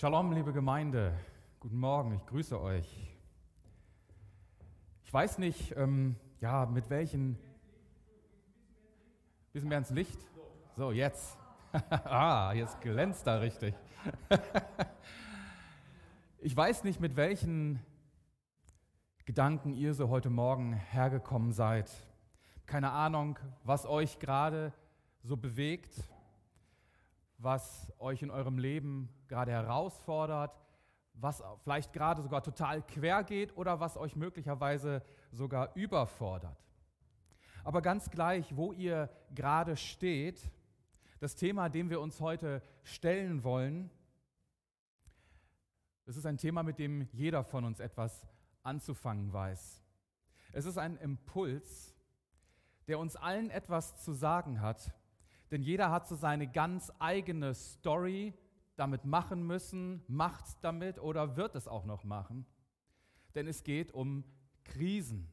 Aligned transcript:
Shalom, 0.00 0.30
liebe 0.30 0.52
Gemeinde. 0.52 1.12
Guten 1.58 1.80
Morgen, 1.80 2.14
ich 2.14 2.24
grüße 2.26 2.60
euch. 2.60 3.18
Ich 5.02 5.12
weiß 5.12 5.38
nicht, 5.38 5.76
ähm, 5.76 6.14
ja, 6.40 6.66
mit 6.66 6.88
welchen. 6.88 7.36
Bisschen 9.52 9.68
mehr 9.68 9.78
ins 9.78 9.90
Licht? 9.90 10.16
So, 10.76 10.92
jetzt. 10.92 11.36
ah, 11.90 12.52
jetzt 12.52 12.80
glänzt 12.80 13.26
da 13.26 13.38
richtig. 13.38 13.74
ich 16.38 16.56
weiß 16.56 16.84
nicht, 16.84 17.00
mit 17.00 17.16
welchen 17.16 17.80
Gedanken 19.24 19.72
ihr 19.72 19.94
so 19.94 20.10
heute 20.10 20.30
Morgen 20.30 20.74
hergekommen 20.74 21.50
seid. 21.50 21.90
Keine 22.66 22.92
Ahnung, 22.92 23.36
was 23.64 23.84
euch 23.84 24.20
gerade 24.20 24.72
so 25.24 25.36
bewegt, 25.36 26.08
was 27.38 27.92
euch 27.98 28.22
in 28.22 28.30
eurem 28.30 28.58
Leben 28.58 29.08
gerade 29.28 29.52
herausfordert, 29.52 30.60
was 31.14 31.42
vielleicht 31.62 31.92
gerade 31.92 32.22
sogar 32.22 32.42
total 32.42 32.82
quer 32.82 33.24
geht 33.24 33.56
oder 33.56 33.80
was 33.80 33.96
euch 33.96 34.16
möglicherweise 34.16 35.02
sogar 35.32 35.74
überfordert. 35.74 36.56
Aber 37.64 37.82
ganz 37.82 38.10
gleich, 38.10 38.56
wo 38.56 38.72
ihr 38.72 39.08
gerade 39.34 39.76
steht, 39.76 40.50
das 41.20 41.34
Thema, 41.34 41.68
dem 41.68 41.90
wir 41.90 42.00
uns 42.00 42.20
heute 42.20 42.62
stellen 42.82 43.42
wollen, 43.42 43.90
das 46.06 46.16
ist 46.16 46.26
ein 46.26 46.38
Thema, 46.38 46.62
mit 46.62 46.78
dem 46.78 47.08
jeder 47.12 47.44
von 47.44 47.64
uns 47.64 47.80
etwas 47.80 48.26
anzufangen 48.62 49.32
weiß. 49.32 49.82
Es 50.52 50.64
ist 50.64 50.78
ein 50.78 50.96
Impuls, 50.96 51.94
der 52.86 52.98
uns 52.98 53.16
allen 53.16 53.50
etwas 53.50 54.02
zu 54.02 54.12
sagen 54.12 54.60
hat, 54.60 54.94
denn 55.50 55.62
jeder 55.62 55.90
hat 55.90 56.06
so 56.06 56.14
seine 56.14 56.46
ganz 56.46 56.92
eigene 56.98 57.54
Story, 57.54 58.34
damit 58.76 59.04
machen 59.04 59.46
müssen, 59.46 60.02
macht 60.06 60.62
damit 60.62 61.00
oder 61.00 61.36
wird 61.36 61.56
es 61.56 61.66
auch 61.66 61.84
noch 61.84 62.04
machen. 62.04 62.46
Denn 63.34 63.48
es 63.48 63.64
geht 63.64 63.92
um 63.92 64.24
Krisen. 64.64 65.28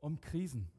Um 0.00 0.20
Krisen. 0.20 0.70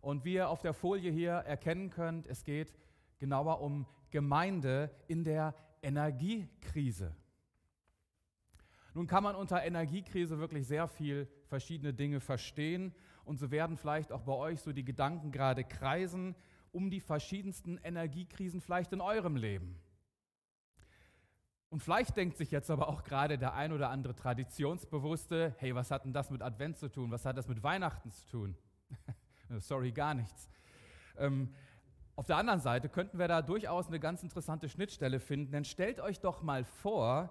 Und 0.00 0.24
wie 0.24 0.34
ihr 0.34 0.50
auf 0.50 0.60
der 0.60 0.74
Folie 0.74 1.10
hier 1.10 1.32
erkennen 1.32 1.90
könnt, 1.90 2.26
es 2.26 2.44
geht 2.44 2.74
genauer 3.18 3.60
um 3.60 3.86
Gemeinde 4.10 4.90
in 5.08 5.24
der 5.24 5.54
Energiekrise. 5.82 7.16
Nun 8.94 9.06
kann 9.06 9.22
man 9.22 9.36
unter 9.36 9.62
Energiekrise 9.62 10.38
wirklich 10.38 10.66
sehr 10.66 10.88
viel 10.88 11.28
verschiedene 11.46 11.92
Dinge 11.92 12.20
verstehen 12.20 12.94
und 13.24 13.38
so 13.38 13.50
werden 13.50 13.76
vielleicht 13.76 14.12
auch 14.12 14.22
bei 14.22 14.32
euch 14.32 14.60
so 14.60 14.72
die 14.72 14.84
Gedanken 14.84 15.32
gerade 15.32 15.64
kreisen 15.64 16.34
um 16.76 16.90
die 16.90 17.00
verschiedensten 17.00 17.78
Energiekrisen 17.78 18.60
vielleicht 18.60 18.92
in 18.92 19.00
eurem 19.00 19.34
Leben. 19.34 19.80
Und 21.70 21.82
vielleicht 21.82 22.14
denkt 22.18 22.36
sich 22.36 22.50
jetzt 22.50 22.70
aber 22.70 22.88
auch 22.88 23.02
gerade 23.02 23.38
der 23.38 23.54
ein 23.54 23.72
oder 23.72 23.88
andere 23.88 24.14
Traditionsbewusste, 24.14 25.54
hey, 25.56 25.74
was 25.74 25.90
hat 25.90 26.04
denn 26.04 26.12
das 26.12 26.30
mit 26.30 26.42
Advent 26.42 26.76
zu 26.76 26.90
tun? 26.90 27.10
Was 27.10 27.24
hat 27.24 27.38
das 27.38 27.48
mit 27.48 27.62
Weihnachten 27.62 28.12
zu 28.12 28.28
tun? 28.28 28.56
Sorry, 29.58 29.90
gar 29.90 30.12
nichts. 30.12 30.50
Ähm, 31.16 31.54
auf 32.14 32.26
der 32.26 32.36
anderen 32.36 32.60
Seite 32.60 32.90
könnten 32.90 33.18
wir 33.18 33.26
da 33.26 33.40
durchaus 33.40 33.88
eine 33.88 33.98
ganz 33.98 34.22
interessante 34.22 34.68
Schnittstelle 34.68 35.18
finden, 35.18 35.52
denn 35.52 35.64
stellt 35.64 35.98
euch 35.98 36.20
doch 36.20 36.42
mal 36.42 36.62
vor, 36.64 37.30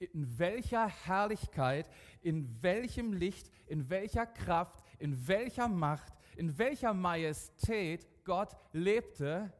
in 0.00 0.36
welcher 0.36 0.88
Herrlichkeit, 0.88 1.86
in 2.22 2.60
welchem 2.60 3.12
Licht, 3.12 3.50
in 3.68 3.88
welcher 3.88 4.26
Kraft, 4.26 4.82
in 4.98 5.28
welcher 5.28 5.68
Macht, 5.68 6.12
in 6.40 6.56
welcher 6.56 6.94
Majestät 6.94 8.08
Gott 8.24 8.56
lebte 8.72 9.52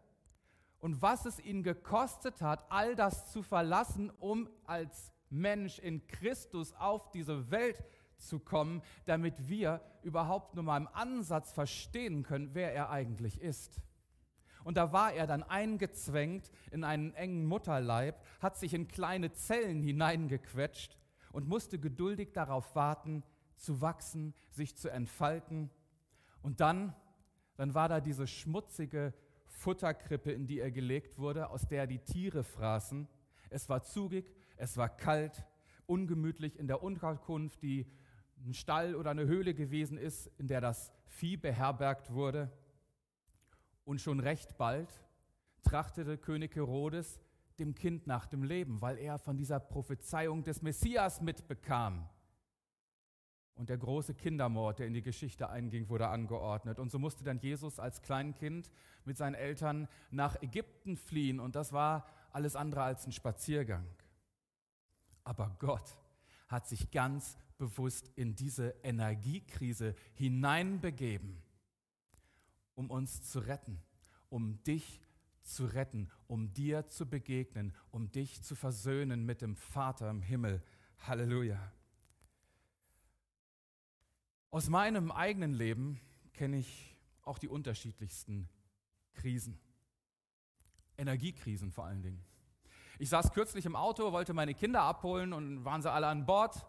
und 0.79 1.03
was 1.03 1.27
es 1.27 1.39
ihn 1.39 1.63
gekostet 1.63 2.41
hat, 2.41 2.65
all 2.73 2.97
das 2.97 3.31
zu 3.31 3.43
verlassen, 3.43 4.11
um 4.19 4.49
als 4.65 5.13
Mensch 5.29 5.79
in 5.79 6.07
Christus 6.07 6.73
auf 6.73 7.11
diese 7.11 7.51
Welt 7.51 7.85
zu 8.17 8.39
kommen, 8.39 8.81
damit 9.05 9.47
wir 9.47 9.83
überhaupt 10.03 10.55
nur 10.55 10.65
mal 10.65 10.79
im 10.79 10.89
Ansatz 10.89 11.53
verstehen 11.53 12.23
können, 12.23 12.55
wer 12.55 12.73
er 12.75 12.89
eigentlich 12.89 13.43
ist. 13.43 13.83
Und 14.65 14.79
da 14.79 14.91
war 14.91 15.13
er 15.13 15.27
dann 15.27 15.43
eingezwängt 15.43 16.51
in 16.71 16.83
einen 16.83 17.13
engen 17.13 17.45
Mutterleib, 17.45 18.25
hat 18.41 18.57
sich 18.57 18.73
in 18.73 18.89
kleine 18.89 19.35
Zellen 19.35 19.83
hineingequetscht 19.83 20.97
und 21.31 21.47
musste 21.47 21.79
geduldig 21.79 22.33
darauf 22.33 22.75
warten, 22.75 23.23
zu 23.57 23.83
wachsen, 23.83 24.33
sich 24.49 24.79
zu 24.79 24.89
entfalten. 24.89 25.71
Und 26.43 26.61
dann, 26.61 26.95
dann 27.57 27.75
war 27.75 27.89
da 27.89 28.01
diese 28.01 28.27
schmutzige 28.27 29.15
Futterkrippe, 29.47 30.33
in 30.33 30.47
die 30.47 30.61
er 30.61 30.71
gelegt 30.71 31.19
wurde, 31.19 31.51
aus 31.51 31.67
der 31.69 31.87
die 31.87 31.99
Tiere 31.99 32.45
fraßen. 32.45 33.07
Es 33.51 33.69
war 33.69 33.83
zugig, 33.83 34.33
es 34.57 34.77
war 34.77 34.89
kalt, 34.89 35.45
ungemütlich 35.87 36.59
in 36.59 36.67
der 36.67 36.83
Unterkunft, 36.83 37.63
die 37.63 37.87
ein 38.45 38.55
Stall 38.55 38.95
oder 38.95 39.11
eine 39.11 39.27
Höhle 39.27 39.55
gewesen 39.55 39.99
ist, 39.99 40.31
in 40.39 40.49
der 40.49 40.61
das 40.61 40.93
Vieh 41.07 41.37
beherbergt 41.37 42.13
wurde. 42.13 42.51
Und 43.85 44.01
schon 44.01 44.21
recht 44.21 44.57
bald 44.57 44.89
trachtete 45.63 46.17
König 46.17 46.57
Herodes 46.57 47.21
dem 47.59 47.75
Kind 47.75 48.07
nach 48.07 48.27
dem 48.27 48.43
Leben, 48.43 48.81
weil 48.81 48.97
er 48.99 49.19
von 49.19 49.37
dieser 49.37 49.61
Prophezeiung 49.61 50.43
des 50.43 50.63
Messias 50.63 51.21
mitbekam. 51.21 52.09
Und 53.55 53.69
der 53.69 53.79
große 53.79 54.15
Kindermord, 54.15 54.79
der 54.79 54.87
in 54.87 54.95
die 54.95 55.03
Geschichte 55.03 55.51
einging, 55.51 55.89
wurde 55.89 56.09
angeordnet. 56.09 56.79
Und 56.79 56.91
so 56.91 56.99
musste 56.99 57.25
dann 57.25 57.39
Jesus 57.41 57.79
als 57.79 58.01
Kleinkind 58.01 58.71
mit 59.05 59.17
seinen 59.17 59.35
Eltern 59.35 59.87
nach 60.11 60.41
Ägypten 60.43 60.97
fliehen. 60.97 61.41
Und 61.41 61.57
das 61.57 61.73
war 61.73 62.07
alles 62.33 62.57
andere 62.57 62.83
als 62.83 63.07
ein 63.07 63.13
Spaziergang. 63.13 63.87
Aber 65.25 65.55
Gott 65.59 65.97
hat 66.49 66.67
sich 66.67 66.91
ganz 66.91 67.37
bewusst 67.59 68.11
in 68.17 68.35
diese 68.35 68.75
Energiekrise 68.83 69.95
hineinbegeben, 70.15 71.43
um 72.75 72.91
uns 72.91 73.23
zu 73.23 73.41
retten, 73.41 73.81
um 74.31 74.63
dich 74.65 75.01
zu 75.43 75.67
retten, 75.67 76.11
um 76.27 76.53
dir 76.53 76.87
zu 76.87 77.07
begegnen, 77.07 77.75
um 77.91 78.11
dich 78.11 78.43
zu 78.43 78.55
versöhnen 78.55 79.25
mit 79.25 79.43
dem 79.43 79.57
Vater 79.57 80.11
im 80.11 80.23
Himmel. 80.23 80.63
Halleluja. 80.99 81.73
Aus 84.53 84.69
meinem 84.69 85.13
eigenen 85.13 85.55
Leben 85.55 86.01
kenne 86.33 86.57
ich 86.57 86.97
auch 87.23 87.39
die 87.39 87.49
unterschiedlichsten 87.49 88.49
Krisen. 89.15 89.61
Energiekrisen 90.99 91.71
vor 91.71 91.85
allen 91.85 92.03
Dingen. 92.03 92.25
Ich 92.99 93.09
saß 93.11 93.33
kürzlich 93.33 93.65
im 93.65 93.77
Auto, 93.77 94.11
wollte 94.11 94.35
meine 94.35 94.55
Kinder 94.55 94.83
abholen 94.83 95.33
und 95.33 95.65
waren 95.65 95.83
sie 95.83 95.91
alle 95.91 96.09
an 96.09 96.27
Bord. 96.27 96.67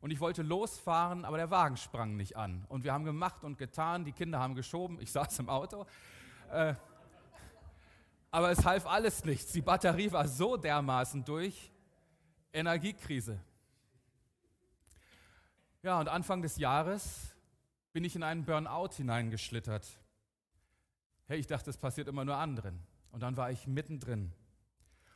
Und 0.00 0.10
ich 0.10 0.20
wollte 0.20 0.42
losfahren, 0.42 1.26
aber 1.26 1.36
der 1.36 1.50
Wagen 1.50 1.76
sprang 1.76 2.16
nicht 2.16 2.36
an. 2.36 2.64
Und 2.68 2.82
wir 2.82 2.94
haben 2.94 3.04
gemacht 3.04 3.44
und 3.44 3.58
getan, 3.58 4.04
die 4.04 4.12
Kinder 4.12 4.40
haben 4.40 4.54
geschoben, 4.54 4.98
ich 5.00 5.12
saß 5.12 5.38
im 5.40 5.50
Auto. 5.50 5.84
Äh, 6.50 6.74
aber 8.30 8.50
es 8.50 8.64
half 8.64 8.86
alles 8.86 9.22
nichts. 9.26 9.52
Die 9.52 9.60
Batterie 9.60 10.10
war 10.10 10.26
so 10.26 10.56
dermaßen 10.56 11.24
durch. 11.24 11.70
Energiekrise. 12.54 13.38
Ja, 15.84 15.98
und 15.98 16.06
Anfang 16.08 16.42
des 16.42 16.58
Jahres 16.58 17.34
bin 17.92 18.04
ich 18.04 18.14
in 18.14 18.22
einen 18.22 18.44
Burnout 18.44 18.94
hineingeschlittert. 18.94 19.98
Hey, 21.26 21.40
ich 21.40 21.48
dachte, 21.48 21.66
das 21.66 21.76
passiert 21.76 22.06
immer 22.06 22.24
nur 22.24 22.36
anderen. 22.36 22.78
Und 23.10 23.20
dann 23.20 23.36
war 23.36 23.50
ich 23.50 23.66
mittendrin. 23.66 24.32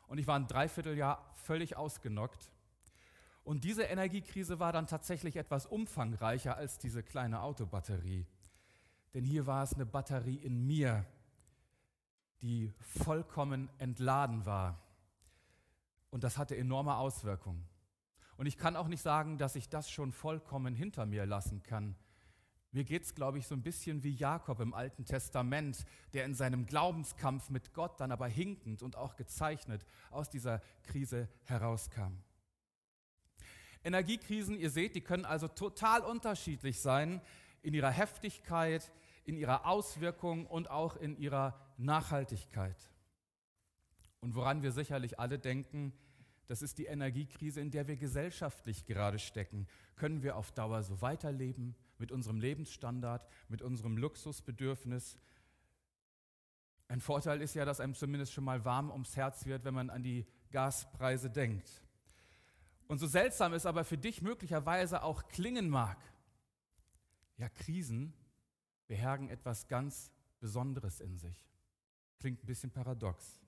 Und 0.08 0.18
ich 0.18 0.26
war 0.26 0.36
ein 0.36 0.48
Dreivierteljahr 0.48 1.24
völlig 1.44 1.76
ausgenockt. 1.76 2.50
Und 3.44 3.62
diese 3.62 3.84
Energiekrise 3.84 4.58
war 4.58 4.72
dann 4.72 4.88
tatsächlich 4.88 5.36
etwas 5.36 5.66
umfangreicher 5.66 6.56
als 6.56 6.78
diese 6.78 7.04
kleine 7.04 7.42
Autobatterie. 7.42 8.26
Denn 9.14 9.24
hier 9.24 9.46
war 9.46 9.62
es 9.62 9.72
eine 9.72 9.86
Batterie 9.86 10.34
in 10.34 10.66
mir, 10.66 11.06
die 12.42 12.72
vollkommen 12.80 13.70
entladen 13.78 14.44
war. 14.46 14.82
Und 16.10 16.24
das 16.24 16.38
hatte 16.38 16.56
enorme 16.56 16.96
Auswirkungen. 16.96 17.68
Und 18.36 18.46
ich 18.46 18.58
kann 18.58 18.76
auch 18.76 18.88
nicht 18.88 19.02
sagen, 19.02 19.38
dass 19.38 19.56
ich 19.56 19.68
das 19.68 19.90
schon 19.90 20.12
vollkommen 20.12 20.74
hinter 20.74 21.06
mir 21.06 21.26
lassen 21.26 21.62
kann. 21.62 21.96
Mir 22.72 22.84
geht 22.84 23.04
es, 23.04 23.14
glaube 23.14 23.38
ich, 23.38 23.46
so 23.46 23.54
ein 23.54 23.62
bisschen 23.62 24.02
wie 24.02 24.10
Jakob 24.10 24.60
im 24.60 24.74
Alten 24.74 25.06
Testament, 25.06 25.86
der 26.12 26.26
in 26.26 26.34
seinem 26.34 26.66
Glaubenskampf 26.66 27.48
mit 27.48 27.72
Gott 27.72 27.98
dann 28.00 28.12
aber 28.12 28.28
hinkend 28.28 28.82
und 28.82 28.96
auch 28.96 29.16
gezeichnet 29.16 29.86
aus 30.10 30.28
dieser 30.28 30.60
Krise 30.82 31.28
herauskam. 31.44 32.18
Energiekrisen, 33.82 34.58
ihr 34.58 34.68
seht, 34.68 34.94
die 34.94 35.00
können 35.00 35.24
also 35.24 35.48
total 35.48 36.02
unterschiedlich 36.02 36.80
sein 36.80 37.22
in 37.62 37.72
ihrer 37.72 37.90
Heftigkeit, 37.90 38.92
in 39.24 39.36
ihrer 39.36 39.64
Auswirkung 39.64 40.44
und 40.46 40.68
auch 40.68 40.96
in 40.96 41.16
ihrer 41.16 41.58
Nachhaltigkeit. 41.78 42.76
Und 44.20 44.34
woran 44.34 44.62
wir 44.62 44.72
sicherlich 44.72 45.18
alle 45.18 45.38
denken, 45.38 45.92
das 46.46 46.62
ist 46.62 46.78
die 46.78 46.86
Energiekrise, 46.86 47.60
in 47.60 47.70
der 47.70 47.88
wir 47.88 47.96
gesellschaftlich 47.96 48.86
gerade 48.86 49.18
stecken. 49.18 49.66
Können 49.96 50.22
wir 50.22 50.36
auf 50.36 50.52
Dauer 50.52 50.82
so 50.82 51.00
weiterleben 51.00 51.74
mit 51.98 52.12
unserem 52.12 52.40
Lebensstandard, 52.40 53.26
mit 53.48 53.62
unserem 53.62 53.96
Luxusbedürfnis? 53.96 55.18
Ein 56.88 57.00
Vorteil 57.00 57.42
ist 57.42 57.54
ja, 57.54 57.64
dass 57.64 57.80
einem 57.80 57.94
zumindest 57.94 58.32
schon 58.32 58.44
mal 58.44 58.64
warm 58.64 58.90
ums 58.90 59.16
Herz 59.16 59.44
wird, 59.46 59.64
wenn 59.64 59.74
man 59.74 59.90
an 59.90 60.04
die 60.04 60.24
Gaspreise 60.52 61.30
denkt. 61.30 61.82
Und 62.86 62.98
so 62.98 63.08
seltsam 63.08 63.52
es 63.52 63.66
aber 63.66 63.84
für 63.84 63.98
dich 63.98 64.22
möglicherweise 64.22 65.02
auch 65.02 65.26
klingen 65.26 65.68
mag, 65.68 65.98
ja, 67.38 67.48
Krisen 67.48 68.14
behergen 68.86 69.28
etwas 69.28 69.66
ganz 69.68 70.12
Besonderes 70.40 71.00
in 71.00 71.18
sich. 71.18 71.48
Klingt 72.20 72.42
ein 72.42 72.46
bisschen 72.46 72.70
paradox. 72.70 73.40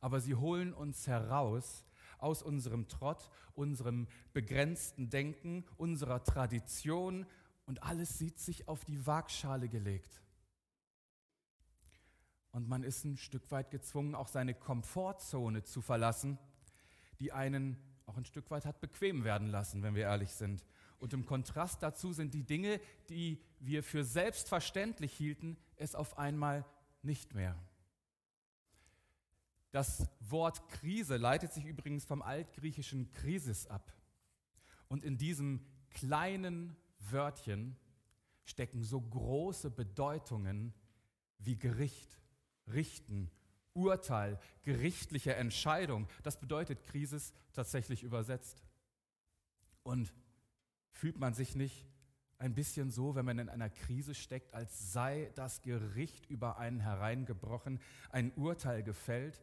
Aber 0.00 0.20
sie 0.20 0.34
holen 0.34 0.72
uns 0.72 1.06
heraus 1.06 1.84
aus 2.18 2.42
unserem 2.42 2.88
Trott, 2.88 3.30
unserem 3.54 4.06
begrenzten 4.32 5.10
Denken, 5.10 5.64
unserer 5.76 6.24
Tradition 6.24 7.26
und 7.66 7.82
alles 7.82 8.18
sieht 8.18 8.38
sich 8.38 8.68
auf 8.68 8.84
die 8.84 9.06
Waagschale 9.06 9.68
gelegt. 9.68 10.22
Und 12.50 12.68
man 12.68 12.82
ist 12.82 13.04
ein 13.04 13.16
Stück 13.16 13.50
weit 13.50 13.70
gezwungen, 13.70 14.14
auch 14.14 14.28
seine 14.28 14.54
Komfortzone 14.54 15.62
zu 15.62 15.80
verlassen, 15.80 16.38
die 17.20 17.32
einen 17.32 17.76
auch 18.06 18.16
ein 18.16 18.24
Stück 18.24 18.50
weit 18.50 18.64
hat 18.64 18.80
bequem 18.80 19.22
werden 19.22 19.48
lassen, 19.48 19.82
wenn 19.82 19.94
wir 19.94 20.04
ehrlich 20.04 20.32
sind. 20.32 20.64
Und 20.98 21.12
im 21.12 21.26
Kontrast 21.26 21.82
dazu 21.82 22.12
sind 22.12 22.32
die 22.34 22.42
Dinge, 22.42 22.80
die 23.10 23.40
wir 23.60 23.82
für 23.82 24.02
selbstverständlich 24.02 25.12
hielten, 25.12 25.58
es 25.76 25.94
auf 25.94 26.18
einmal 26.18 26.64
nicht 27.02 27.34
mehr. 27.34 27.54
Das 29.70 30.08
Wort 30.20 30.68
Krise 30.68 31.16
leitet 31.16 31.52
sich 31.52 31.64
übrigens 31.64 32.04
vom 32.04 32.22
altgriechischen 32.22 33.10
Krisis 33.12 33.66
ab. 33.66 33.92
Und 34.88 35.04
in 35.04 35.18
diesem 35.18 35.60
kleinen 35.90 36.76
Wörtchen 37.10 37.76
stecken 38.44 38.82
so 38.82 39.00
große 39.00 39.70
Bedeutungen 39.70 40.72
wie 41.38 41.56
Gericht, 41.56 42.18
Richten, 42.66 43.30
Urteil, 43.74 44.40
gerichtliche 44.62 45.34
Entscheidung. 45.34 46.08
Das 46.22 46.40
bedeutet 46.40 46.82
Krisis 46.84 47.32
tatsächlich 47.52 48.02
übersetzt. 48.02 48.62
Und 49.82 50.12
fühlt 50.90 51.18
man 51.18 51.34
sich 51.34 51.54
nicht 51.54 51.86
ein 52.38 52.54
bisschen 52.54 52.90
so, 52.90 53.14
wenn 53.14 53.24
man 53.24 53.38
in 53.38 53.48
einer 53.48 53.70
Krise 53.70 54.14
steckt, 54.14 54.54
als 54.54 54.92
sei 54.92 55.30
das 55.34 55.62
Gericht 55.62 56.26
über 56.26 56.58
einen 56.58 56.80
hereingebrochen, 56.80 57.80
ein 58.10 58.32
Urteil 58.34 58.82
gefällt? 58.82 59.42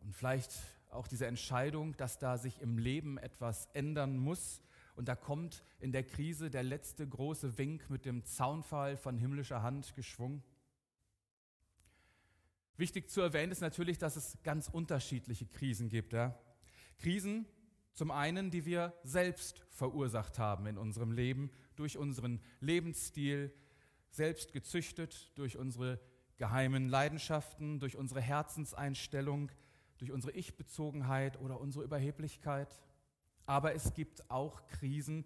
Und 0.00 0.14
vielleicht 0.14 0.52
auch 0.90 1.06
diese 1.06 1.26
Entscheidung, 1.26 1.96
dass 1.96 2.18
da 2.18 2.38
sich 2.38 2.60
im 2.60 2.78
Leben 2.78 3.18
etwas 3.18 3.66
ändern 3.72 4.18
muss. 4.18 4.62
Und 4.96 5.08
da 5.08 5.14
kommt 5.14 5.62
in 5.78 5.92
der 5.92 6.04
Krise 6.04 6.50
der 6.50 6.62
letzte 6.62 7.06
große 7.06 7.58
Wink 7.58 7.88
mit 7.90 8.04
dem 8.04 8.24
Zaunfall 8.24 8.96
von 8.96 9.16
himmlischer 9.16 9.62
Hand 9.62 9.94
geschwungen. 9.94 10.42
Wichtig 12.76 13.10
zu 13.10 13.20
erwähnen 13.20 13.52
ist 13.52 13.60
natürlich, 13.60 13.98
dass 13.98 14.16
es 14.16 14.38
ganz 14.42 14.68
unterschiedliche 14.68 15.46
Krisen 15.46 15.88
gibt. 15.88 16.12
Ja? 16.12 16.38
Krisen, 16.98 17.46
zum 17.92 18.10
einen, 18.10 18.50
die 18.50 18.64
wir 18.64 18.94
selbst 19.02 19.66
verursacht 19.68 20.38
haben 20.38 20.66
in 20.66 20.78
unserem 20.78 21.12
Leben, 21.12 21.50
durch 21.76 21.98
unseren 21.98 22.40
Lebensstil, 22.60 23.54
selbst 24.10 24.52
gezüchtet, 24.52 25.30
durch 25.36 25.56
unsere 25.56 26.00
geheimen 26.36 26.88
Leidenschaften, 26.88 27.78
durch 27.78 27.96
unsere 27.96 28.20
Herzenseinstellung, 28.20 29.50
durch 30.00 30.12
unsere 30.12 30.32
Ich-Bezogenheit 30.32 31.38
oder 31.40 31.60
unsere 31.60 31.84
Überheblichkeit. 31.84 32.80
Aber 33.46 33.74
es 33.74 33.94
gibt 33.94 34.30
auch 34.30 34.66
Krisen, 34.66 35.24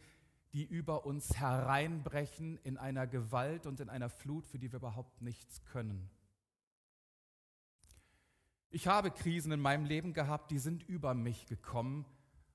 die 0.52 0.64
über 0.64 1.06
uns 1.06 1.36
hereinbrechen 1.36 2.58
in 2.62 2.76
einer 2.76 3.06
Gewalt 3.06 3.66
und 3.66 3.80
in 3.80 3.88
einer 3.88 4.08
Flut, 4.08 4.46
für 4.46 4.58
die 4.58 4.72
wir 4.72 4.78
überhaupt 4.78 5.20
nichts 5.20 5.64
können. 5.64 6.10
Ich 8.70 8.88
habe 8.88 9.10
Krisen 9.12 9.52
in 9.52 9.60
meinem 9.60 9.84
Leben 9.84 10.12
gehabt, 10.14 10.50
die 10.50 10.58
sind 10.58 10.82
über 10.88 11.14
mich 11.14 11.46
gekommen 11.46 12.04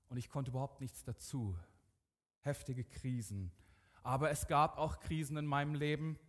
und 0.10 0.18
ich 0.18 0.30
konnte 0.30 0.52
überhaupt 0.52 0.82
nichts 0.82 1.04
dazu. 1.04 1.56
Heftige 2.42 2.84
Krisen. 2.84 3.52
Aber 4.04 4.30
es 4.30 4.48
gab 4.48 4.78
auch 4.78 5.00
Krisen 5.00 5.38
in 5.38 5.46
meinem 5.46 5.76
Leben, 5.76 6.20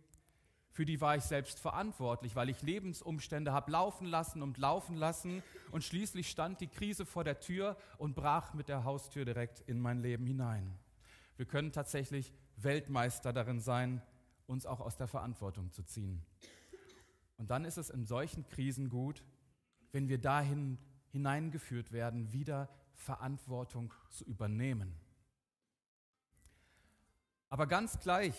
für 0.71 0.85
die 0.85 1.01
war 1.01 1.17
ich 1.17 1.23
selbst 1.23 1.59
verantwortlich, 1.59 2.35
weil 2.35 2.49
ich 2.49 2.61
Lebensumstände 2.61 3.51
habe 3.51 3.71
laufen 3.71 4.07
lassen 4.07 4.41
und 4.41 4.57
laufen 4.57 4.95
lassen 4.95 5.43
und 5.71 5.83
schließlich 5.83 6.29
stand 6.29 6.61
die 6.61 6.67
Krise 6.67 7.05
vor 7.05 7.23
der 7.23 7.39
Tür 7.41 7.75
und 7.97 8.15
brach 8.15 8.53
mit 8.53 8.69
der 8.69 8.85
Haustür 8.85 9.25
direkt 9.25 9.59
in 9.61 9.79
mein 9.79 9.99
Leben 9.99 10.25
hinein. 10.25 10.79
Wir 11.35 11.45
können 11.45 11.73
tatsächlich 11.73 12.31
Weltmeister 12.55 13.33
darin 13.33 13.59
sein, 13.59 14.01
uns 14.47 14.65
auch 14.65 14.79
aus 14.79 14.95
der 14.95 15.07
Verantwortung 15.07 15.71
zu 15.71 15.83
ziehen. 15.83 16.25
Und 17.37 17.49
dann 17.49 17.65
ist 17.65 17.77
es 17.77 17.89
in 17.89 18.05
solchen 18.05 18.47
Krisen 18.47 18.89
gut, 18.89 19.25
wenn 19.91 20.07
wir 20.07 20.19
dahin 20.19 20.77
hineingeführt 21.09 21.91
werden, 21.91 22.31
wieder 22.31 22.69
Verantwortung 22.93 23.93
zu 24.09 24.23
übernehmen. 24.23 24.95
Aber 27.49 27.67
ganz 27.67 27.99
gleich, 27.99 28.35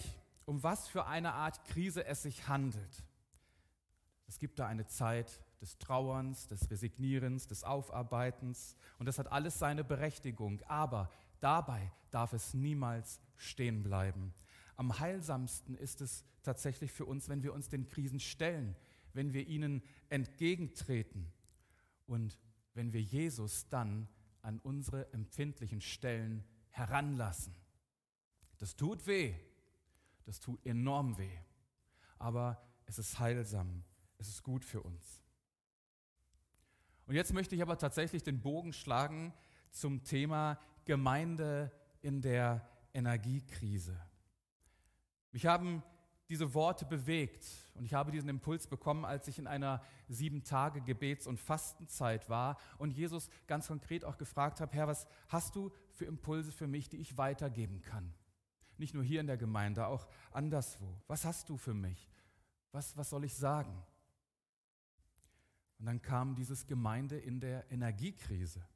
um 0.53 0.63
was 0.63 0.87
für 0.87 1.07
eine 1.07 1.33
Art 1.33 1.65
Krise 1.65 2.05
es 2.05 2.25
sich 2.25 2.47
handelt. 2.47 3.07
Es 4.27 4.39
gibt 4.39 4.59
da 4.59 4.67
eine 4.67 4.85
Zeit 4.85 5.41
des 5.63 5.79
Trauerns, 5.79 6.47
des 6.47 6.71
Resignierens, 6.71 7.47
des 7.47 7.65
Aufarbeitens 7.65 8.77
und 8.99 9.07
das 9.07 9.19
hat 9.19 9.33
alles 9.33 9.59
seine 9.59 9.83
Berechtigung. 9.83 10.61
Aber 10.69 11.11
dabei 11.41 11.91
darf 12.11 12.35
es 12.35 12.53
niemals 12.53 13.19
stehen 13.39 13.83
bleiben. 13.83 14.35
Am 14.77 14.99
heilsamsten 14.99 15.75
ist 15.75 16.03
es 16.03 16.23
tatsächlich 16.43 16.93
für 16.93 17.07
uns, 17.07 17.31
wenn 17.31 17.43
wir 17.43 17.55
uns 17.55 17.71
den 17.71 17.89
Krisen 17.89 18.21
stellen, 18.21 18.77
wenn 19.15 19.33
wir 19.33 19.47
ihnen 19.47 19.83
entgegentreten 20.11 21.33
und 22.05 22.39
wenn 22.75 22.93
wir 22.93 23.01
Jesus 23.01 23.71
dann 23.71 24.07
an 24.43 24.59
unsere 24.59 25.11
empfindlichen 25.15 25.81
Stellen 25.81 26.45
heranlassen. 26.69 27.55
Das 28.59 28.77
tut 28.77 29.07
weh, 29.07 29.35
das 30.25 30.41
tut 30.41 30.65
enorm 30.65 31.19
weh, 31.19 31.39
aber 32.19 32.63
es 32.87 32.99
ist 32.99 33.19
heilsam, 33.19 33.85
es 34.19 34.29
ist 34.29 34.43
gut 34.43 34.65
für 34.65 34.83
uns. 34.83 35.23
Und 37.07 37.15
jetzt 37.15 37.33
möchte 37.33 37.55
ich 37.55 37.63
aber 37.63 37.79
tatsächlich 37.79 38.23
den 38.23 38.41
Bogen 38.41 38.73
schlagen 38.73 39.33
zum 39.71 40.05
Thema 40.05 40.59
Gemeinde 40.85 41.73
in 42.01 42.21
der 42.21 42.67
Energiekrise. 42.93 44.01
Mich 45.33 45.47
haben 45.47 45.83
diese 46.33 46.55
Worte 46.55 46.87
bewegt. 46.87 47.45
Und 47.75 47.85
ich 47.85 47.93
habe 47.93 48.11
diesen 48.11 48.31
Impuls 48.31 48.67
bekommen, 48.67 49.05
als 49.05 49.29
ich 49.29 49.39
in 49.39 49.47
einer 49.47 49.83
sieben 50.09 50.45
Tage 50.45 50.81
Gebets- 50.81 51.27
und 51.27 51.39
Fastenzeit 51.39 52.31
war 52.31 52.59
und 52.79 52.93
Jesus 52.93 53.29
ganz 53.47 53.69
konkret 53.69 54.03
auch 54.05 54.17
gefragt 54.17 54.61
habe, 54.63 54.73
Herr, 54.75 54.89
was 54.89 55.07
hast 55.29 55.55
du 55.57 55.71
für 55.91 56.07
Impulse 56.07 56.51
für 56.51 56.67
mich, 56.67 56.89
die 56.89 56.97
ich 56.97 57.19
weitergeben 57.19 57.83
kann? 57.83 58.15
Nicht 58.83 58.95
nur 58.95 59.05
hier 59.05 59.21
in 59.21 59.29
der 59.29 59.37
Gemeinde, 59.37 59.87
auch 59.87 60.09
anderswo. 60.33 61.01
Was 61.07 61.25
hast 61.25 61.49
du 61.49 61.57
für 61.57 61.73
mich? 61.73 62.11
Was, 62.73 62.97
was 62.97 63.11
soll 63.11 63.23
ich 63.23 63.33
sagen? 63.33 63.81
Und 65.79 65.87
dann 65.87 66.03
kam 66.03 66.35
dieses 66.35 66.67
Gemeinde 66.67 67.17
in 67.17 67.39
der 67.39 67.71
Energiekrise. 67.71 68.67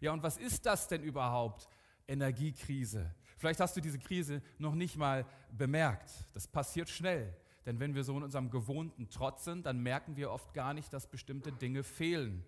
Ja, 0.00 0.10
und 0.12 0.24
was 0.24 0.36
ist 0.36 0.66
das 0.66 0.88
denn 0.88 1.04
überhaupt? 1.04 1.68
Energiekrise. 2.08 3.14
Vielleicht 3.38 3.60
hast 3.60 3.76
du 3.76 3.80
diese 3.80 4.00
Krise 4.00 4.42
noch 4.58 4.74
nicht 4.74 4.96
mal 4.96 5.24
bemerkt. 5.52 6.10
Das 6.34 6.48
passiert 6.48 6.88
schnell. 6.88 7.32
Denn 7.64 7.78
wenn 7.78 7.94
wir 7.94 8.02
so 8.02 8.16
in 8.16 8.24
unserem 8.24 8.50
gewohnten 8.50 9.10
Trotz 9.10 9.44
sind, 9.44 9.64
dann 9.64 9.80
merken 9.80 10.16
wir 10.16 10.32
oft 10.32 10.54
gar 10.54 10.74
nicht, 10.74 10.92
dass 10.92 11.06
bestimmte 11.06 11.52
Dinge 11.52 11.84
fehlen, 11.84 12.44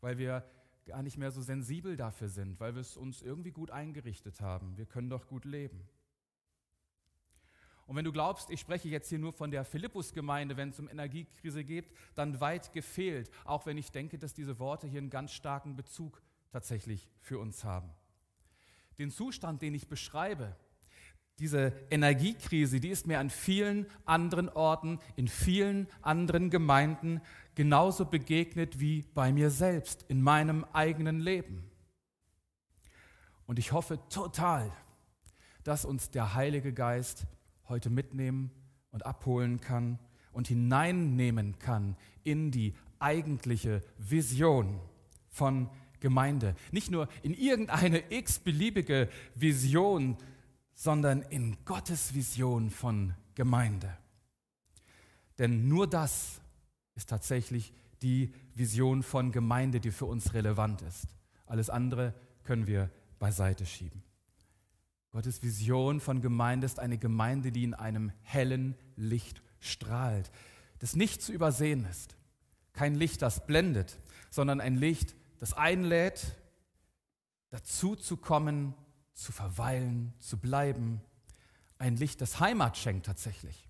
weil 0.00 0.18
wir 0.18 0.44
gar 0.84 1.04
nicht 1.04 1.16
mehr 1.16 1.30
so 1.30 1.42
sensibel 1.42 1.96
dafür 1.96 2.28
sind, 2.28 2.58
weil 2.58 2.74
wir 2.74 2.80
es 2.80 2.96
uns 2.96 3.22
irgendwie 3.22 3.52
gut 3.52 3.70
eingerichtet 3.70 4.40
haben. 4.40 4.76
Wir 4.76 4.86
können 4.86 5.10
doch 5.10 5.28
gut 5.28 5.44
leben. 5.44 5.88
Und 7.90 7.96
wenn 7.96 8.04
du 8.04 8.12
glaubst, 8.12 8.50
ich 8.50 8.60
spreche 8.60 8.88
jetzt 8.88 9.08
hier 9.08 9.18
nur 9.18 9.32
von 9.32 9.50
der 9.50 9.64
Philippus-Gemeinde, 9.64 10.56
wenn 10.56 10.68
es 10.68 10.78
um 10.78 10.88
Energiekrise 10.88 11.64
geht, 11.64 11.90
dann 12.14 12.40
weit 12.40 12.72
gefehlt, 12.72 13.30
auch 13.44 13.66
wenn 13.66 13.76
ich 13.76 13.90
denke, 13.90 14.16
dass 14.16 14.32
diese 14.32 14.58
Worte 14.60 14.86
hier 14.86 15.00
einen 15.00 15.10
ganz 15.10 15.32
starken 15.32 15.74
Bezug 15.76 16.22
tatsächlich 16.52 17.10
für 17.18 17.38
uns 17.38 17.64
haben 17.64 17.90
den 19.00 19.10
Zustand, 19.10 19.62
den 19.62 19.74
ich 19.74 19.88
beschreibe, 19.88 20.54
diese 21.38 21.72
Energiekrise, 21.90 22.80
die 22.80 22.90
ist 22.90 23.06
mir 23.06 23.18
an 23.18 23.30
vielen 23.30 23.86
anderen 24.04 24.50
Orten, 24.50 25.00
in 25.16 25.26
vielen 25.26 25.88
anderen 26.02 26.50
Gemeinden 26.50 27.22
genauso 27.54 28.04
begegnet 28.04 28.78
wie 28.78 29.02
bei 29.14 29.32
mir 29.32 29.50
selbst, 29.50 30.04
in 30.08 30.20
meinem 30.20 30.66
eigenen 30.74 31.18
Leben. 31.18 31.70
Und 33.46 33.58
ich 33.58 33.72
hoffe 33.72 33.98
total, 34.10 34.70
dass 35.64 35.86
uns 35.86 36.10
der 36.10 36.34
Heilige 36.34 36.74
Geist 36.74 37.26
heute 37.70 37.90
mitnehmen 37.90 38.50
und 38.90 39.06
abholen 39.06 39.60
kann 39.60 39.98
und 40.32 40.48
hineinnehmen 40.48 41.58
kann 41.58 41.96
in 42.22 42.50
die 42.50 42.74
eigentliche 42.98 43.82
Vision 43.96 44.80
von 45.28 45.70
Gemeinde. 46.00 46.54
Nicht 46.72 46.90
nur 46.90 47.08
in 47.22 47.34
irgendeine 47.34 48.02
x-beliebige 48.12 49.08
Vision, 49.34 50.16
sondern 50.74 51.22
in 51.22 51.56
Gottes 51.64 52.14
Vision 52.14 52.70
von 52.70 53.14
Gemeinde. 53.34 53.96
Denn 55.38 55.68
nur 55.68 55.88
das 55.88 56.40
ist 56.94 57.08
tatsächlich 57.08 57.72
die 58.02 58.32
Vision 58.54 59.02
von 59.02 59.32
Gemeinde, 59.32 59.80
die 59.80 59.90
für 59.90 60.06
uns 60.06 60.34
relevant 60.34 60.82
ist. 60.82 61.06
Alles 61.46 61.70
andere 61.70 62.14
können 62.44 62.66
wir 62.66 62.90
beiseite 63.18 63.66
schieben. 63.66 64.02
Gottes 65.12 65.42
Vision 65.42 66.00
von 66.00 66.20
Gemeinde 66.20 66.66
ist 66.66 66.78
eine 66.78 66.98
Gemeinde, 66.98 67.50
die 67.50 67.64
in 67.64 67.74
einem 67.74 68.12
hellen 68.22 68.76
Licht 68.96 69.42
strahlt, 69.58 70.30
das 70.78 70.94
nicht 70.94 71.20
zu 71.22 71.32
übersehen 71.32 71.84
ist. 71.84 72.16
Kein 72.72 72.94
Licht, 72.94 73.20
das 73.22 73.46
blendet, 73.46 73.98
sondern 74.30 74.60
ein 74.60 74.76
Licht, 74.76 75.16
das 75.38 75.52
einlädt, 75.52 76.36
dazu 77.50 77.96
zu 77.96 78.16
kommen, 78.16 78.74
zu 79.12 79.32
verweilen, 79.32 80.14
zu 80.18 80.38
bleiben. 80.38 81.00
Ein 81.78 81.96
Licht, 81.96 82.20
das 82.20 82.38
Heimat 82.38 82.78
schenkt 82.78 83.06
tatsächlich. 83.06 83.69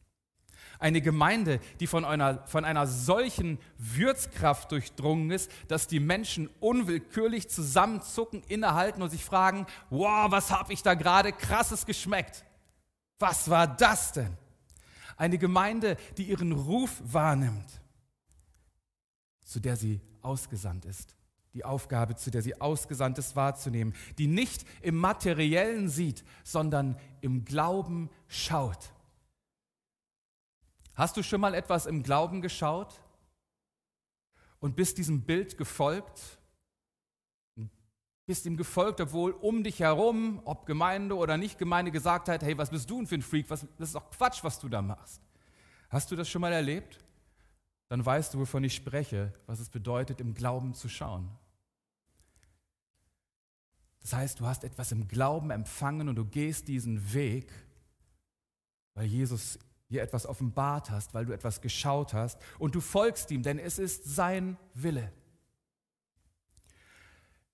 Eine 0.80 1.02
Gemeinde, 1.02 1.60
die 1.78 1.87
von 1.87 2.06
einer, 2.06 2.46
von 2.46 2.64
einer 2.64 2.87
solchen 2.87 3.58
Würzkraft 3.76 4.72
durchdrungen 4.72 5.30
ist, 5.30 5.50
dass 5.68 5.87
die 5.87 6.00
Menschen 6.00 6.49
unwillkürlich 6.58 7.50
zusammenzucken, 7.50 8.42
innehalten 8.49 9.02
und 9.02 9.10
sich 9.10 9.22
fragen, 9.22 9.66
wow, 9.90 10.30
was 10.30 10.50
habe 10.50 10.72
ich 10.72 10.82
da 10.82 10.94
gerade 10.94 11.32
krasses 11.32 11.84
geschmeckt? 11.84 12.46
Was 13.18 13.50
war 13.50 13.66
das 13.66 14.12
denn? 14.12 14.34
Eine 15.18 15.37
Gemeinde, 15.37 15.99
die 16.16 16.25
ihren 16.25 16.52
Ruf 16.52 17.02
wahrnimmt, 17.04 17.82
zu 19.44 19.60
der 19.60 19.76
sie 19.76 20.00
ausgesandt 20.22 20.87
ist. 20.87 21.14
Die 21.52 21.64
Aufgabe, 21.64 22.16
zu 22.16 22.30
der 22.30 22.40
sie 22.40 22.58
ausgesandt 22.58 23.18
ist, 23.18 23.37
wahrzunehmen, 23.37 23.94
die 24.16 24.28
nicht 24.28 24.64
im 24.80 24.96
Materiellen 24.96 25.90
sieht, 25.90 26.25
sondern 26.42 26.96
im 27.20 27.44
Glauben 27.44 28.08
schaut. 28.28 28.94
Hast 31.00 31.16
du 31.16 31.23
schon 31.23 31.40
mal 31.40 31.54
etwas 31.54 31.87
im 31.87 32.02
Glauben 32.02 32.42
geschaut 32.42 33.00
und 34.59 34.76
bist 34.76 34.99
diesem 34.99 35.23
Bild 35.23 35.57
gefolgt? 35.57 36.38
Bist 38.26 38.45
ihm 38.45 38.59
gefolgt, 38.59 39.00
obwohl 39.00 39.30
um 39.30 39.64
dich 39.64 39.80
herum, 39.80 40.42
ob 40.45 40.66
Gemeinde 40.66 41.16
oder 41.16 41.38
nicht 41.38 41.57
Gemeinde, 41.57 41.90
gesagt 41.90 42.28
hat, 42.28 42.42
hey, 42.42 42.59
was 42.59 42.69
bist 42.69 42.90
du 42.90 42.99
denn 42.99 43.07
für 43.07 43.14
ein 43.14 43.23
Freak? 43.23 43.49
Was, 43.49 43.66
das 43.78 43.88
ist 43.88 43.95
doch 43.95 44.11
Quatsch, 44.11 44.45
was 44.45 44.59
du 44.59 44.69
da 44.69 44.83
machst. 44.83 45.23
Hast 45.88 46.11
du 46.11 46.16
das 46.16 46.28
schon 46.28 46.42
mal 46.42 46.52
erlebt? 46.52 46.99
Dann 47.88 48.04
weißt 48.04 48.35
du, 48.35 48.40
wovon 48.40 48.62
ich 48.64 48.75
spreche, 48.75 49.33
was 49.47 49.59
es 49.59 49.71
bedeutet, 49.71 50.21
im 50.21 50.35
Glauben 50.35 50.75
zu 50.75 50.90
schauen. 50.90 51.30
Das 54.02 54.12
heißt, 54.12 54.38
du 54.38 54.45
hast 54.45 54.64
etwas 54.64 54.92
im 54.92 55.09
Glauben 55.09 55.50
empfangen 55.50 56.11
und 56.11 56.16
du 56.16 56.26
gehst 56.26 56.69
diesen 56.69 57.14
Weg, 57.14 57.50
weil 58.92 59.07
Jesus 59.07 59.59
dir 59.90 60.02
etwas 60.02 60.26
offenbart 60.26 60.90
hast, 60.90 61.14
weil 61.14 61.26
du 61.26 61.32
etwas 61.32 61.61
geschaut 61.61 62.14
hast 62.14 62.38
und 62.59 62.75
du 62.75 62.80
folgst 62.80 63.30
ihm, 63.30 63.42
denn 63.42 63.59
es 63.59 63.78
ist 63.78 64.04
sein 64.04 64.56
Wille. 64.75 65.12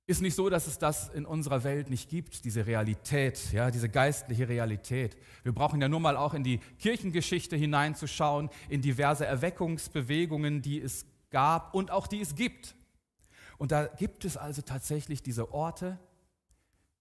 Ist 0.09 0.23
nicht 0.23 0.37
so, 0.37 0.49
dass 0.49 0.69
es 0.69 0.79
das 0.79 1.09
in 1.09 1.27
unserer 1.27 1.65
Welt 1.65 1.91
nicht 1.91 2.09
gibt, 2.09 2.45
diese 2.45 2.65
Realität, 2.65 3.53
ja, 3.53 3.73
diese 3.73 3.89
geistliche 3.89 4.49
Realität. 4.49 5.17
Wir 5.43 5.53
brauchen 5.53 5.81
ja 5.81 5.89
nur 5.89 5.99
mal 5.99 6.17
auch 6.17 6.33
in 6.33 6.45
die 6.45 6.59
Kirchengeschichte 6.79 7.57
hineinzuschauen, 7.57 8.49
in 8.69 8.83
diverse 8.83 9.27
Erweckungsbewegungen, 9.27 10.63
die 10.63 10.81
es 10.81 11.07
gab 11.31 11.75
und 11.75 11.91
auch 11.91 12.07
die 12.07 12.21
es 12.21 12.37
gibt. 12.37 12.77
Und 13.59 13.73
da 13.73 13.87
gibt 13.87 14.25
es 14.25 14.37
also 14.37 14.63
tatsächlich 14.63 15.23
diese 15.23 15.53
Orte, 15.53 15.99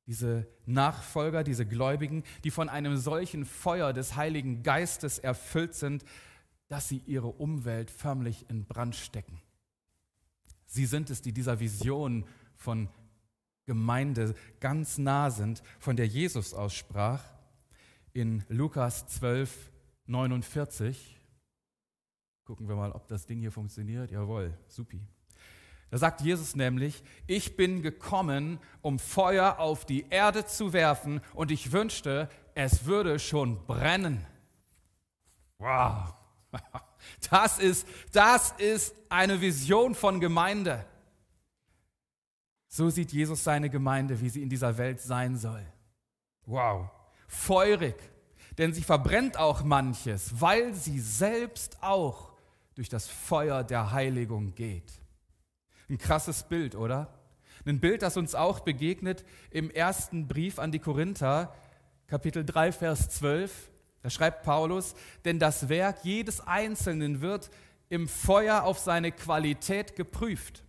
diese 0.08 0.48
Nachfolger, 0.66 1.44
diese 1.44 1.66
Gläubigen, 1.66 2.24
die 2.44 2.52
von 2.52 2.70
einem 2.70 2.98
solchen 2.98 3.46
Feuer 3.46 3.94
des 3.94 4.16
Heiligen 4.16 4.64
Geistes 4.64 5.18
erfüllt 5.20 5.74
sind, 5.74 6.06
dass 6.68 6.88
sie 6.90 7.02
ihre 7.06 7.28
Umwelt 7.28 7.92
förmlich 7.92 8.50
in 8.50 8.66
Brand 8.66 8.96
stecken. 8.96 9.42
Sie 10.66 10.86
sind 10.86 11.10
es, 11.10 11.22
die 11.22 11.34
dieser 11.34 11.60
Vision 11.60 12.26
von 12.56 12.90
Gemeinde 13.66 14.36
ganz 14.60 14.98
nah 14.98 15.32
sind, 15.32 15.64
von 15.80 15.96
der 15.96 16.08
Jesus 16.08 16.54
aussprach 16.54 17.24
in 18.14 18.44
Lukas 18.48 19.08
12, 19.08 19.72
49. 20.06 21.20
Gucken 22.46 22.68
wir 22.68 22.76
mal, 22.76 22.92
ob 22.92 23.08
das 23.08 23.26
Ding 23.26 23.40
hier 23.40 23.52
funktioniert. 23.52 24.12
Jawohl, 24.12 24.56
supi. 24.68 25.02
Da 25.96 26.00
sagt 26.00 26.20
Jesus 26.20 26.58
nämlich, 26.58 27.02
ich 27.26 27.56
bin 27.56 27.82
gekommen, 27.82 28.60
um 28.82 29.00
Feuer 29.00 29.60
auf 29.60 29.86
die 29.86 30.06
Erde 30.10 30.46
zu 30.46 30.74
werfen 30.74 31.22
und 31.34 31.52
ich 31.52 31.72
wünschte, 31.72 32.28
es 32.54 32.84
würde 32.84 33.18
schon 33.18 33.66
brennen. 33.66 34.26
Wow, 35.58 36.14
das 37.30 37.60
ist, 37.60 37.88
das 38.12 38.52
ist 38.58 38.94
eine 39.08 39.40
Vision 39.40 39.96
von 39.96 40.20
Gemeinde. 40.20 40.86
So 42.68 42.90
sieht 42.90 43.14
Jesus 43.14 43.46
seine 43.46 43.70
Gemeinde, 43.70 44.20
wie 44.20 44.28
sie 44.28 44.44
in 44.44 44.50
dieser 44.50 44.78
Welt 44.78 45.00
sein 45.00 45.38
soll. 45.38 45.66
Wow, 46.46 46.90
feurig, 47.26 47.96
denn 48.58 48.74
sie 48.74 48.84
verbrennt 48.84 49.38
auch 49.38 49.64
manches, 49.64 50.42
weil 50.42 50.74
sie 50.74 51.00
selbst 51.00 51.82
auch 51.82 52.34
durch 52.74 52.90
das 52.90 53.08
Feuer 53.08 53.64
der 53.64 53.94
Heiligung 53.94 54.56
geht. 54.56 55.05
Ein 55.90 55.98
krasses 55.98 56.44
Bild, 56.44 56.76
oder? 56.76 57.14
Ein 57.66 57.80
Bild, 57.80 58.02
das 58.02 58.18
uns 58.18 58.36
auch 58.36 58.60
begegnet 58.60 59.24
im 59.52 59.70
ersten 59.70 60.28
Brief 60.28 60.60
an 60.60 60.72
die 60.72 60.80
Korinther, 60.80 61.54
Kapitel 62.08 62.46
3, 62.46 62.72
Vers 62.72 63.10
12. 63.10 63.72
Da 64.02 64.10
schreibt 64.10 64.44
Paulus, 64.44 64.94
denn 65.26 65.40
das 65.40 65.70
Werk 65.70 66.04
jedes 66.04 66.42
Einzelnen 66.42 67.22
wird 67.22 67.50
im 67.90 68.08
Feuer 68.08 68.64
auf 68.64 68.78
seine 68.78 69.12
Qualität 69.12 69.96
geprüft. 69.96 70.64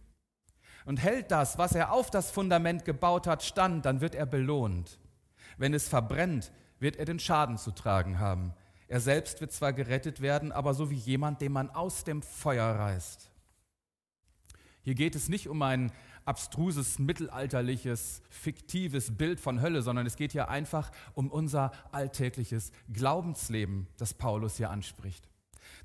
Und 0.87 1.03
hält 1.03 1.31
das, 1.31 1.59
was 1.59 1.75
er 1.75 1.93
auf 1.93 2.11
das 2.11 2.31
Fundament 2.31 2.85
gebaut 2.85 3.27
hat, 3.27 3.43
stand, 3.43 3.85
dann 3.85 4.01
wird 4.01 4.15
er 4.15 4.27
belohnt. 4.27 4.99
Wenn 5.59 5.75
es 5.75 5.89
verbrennt, 5.89 6.53
wird 6.79 6.97
er 6.97 7.05
den 7.05 7.19
Schaden 7.19 7.59
zu 7.59 7.73
tragen 7.73 8.19
haben. 8.19 8.55
Er 8.89 9.01
selbst 9.01 9.41
wird 9.41 9.53
zwar 9.53 9.73
gerettet 9.73 10.21
werden, 10.21 10.53
aber 10.53 10.75
so 10.75 10.91
wie 10.91 10.95
jemand, 10.95 11.41
den 11.41 11.53
man 11.53 11.71
aus 11.71 12.05
dem 12.05 12.23
Feuer 12.23 12.67
reißt. 12.67 13.31
Hier 14.87 14.95
geht 14.95 15.17
es 15.17 15.29
nicht 15.29 15.49
um 15.49 15.63
ein 15.63 15.91
abstruses, 16.27 17.01
mittelalterliches, 17.01 18.23
fiktives 18.31 19.17
Bild 19.17 19.41
von 19.41 19.61
Hölle, 19.61 19.83
sondern 19.83 20.07
es 20.07 20.15
geht 20.15 20.31
hier 20.31 20.49
einfach 20.49 20.93
um 21.15 21.29
unser 21.29 21.73
alltägliches 21.91 22.71
Glaubensleben, 22.93 23.89
das 23.97 24.15
Paulus 24.15 24.59
hier 24.59 24.71
anspricht. 24.71 25.29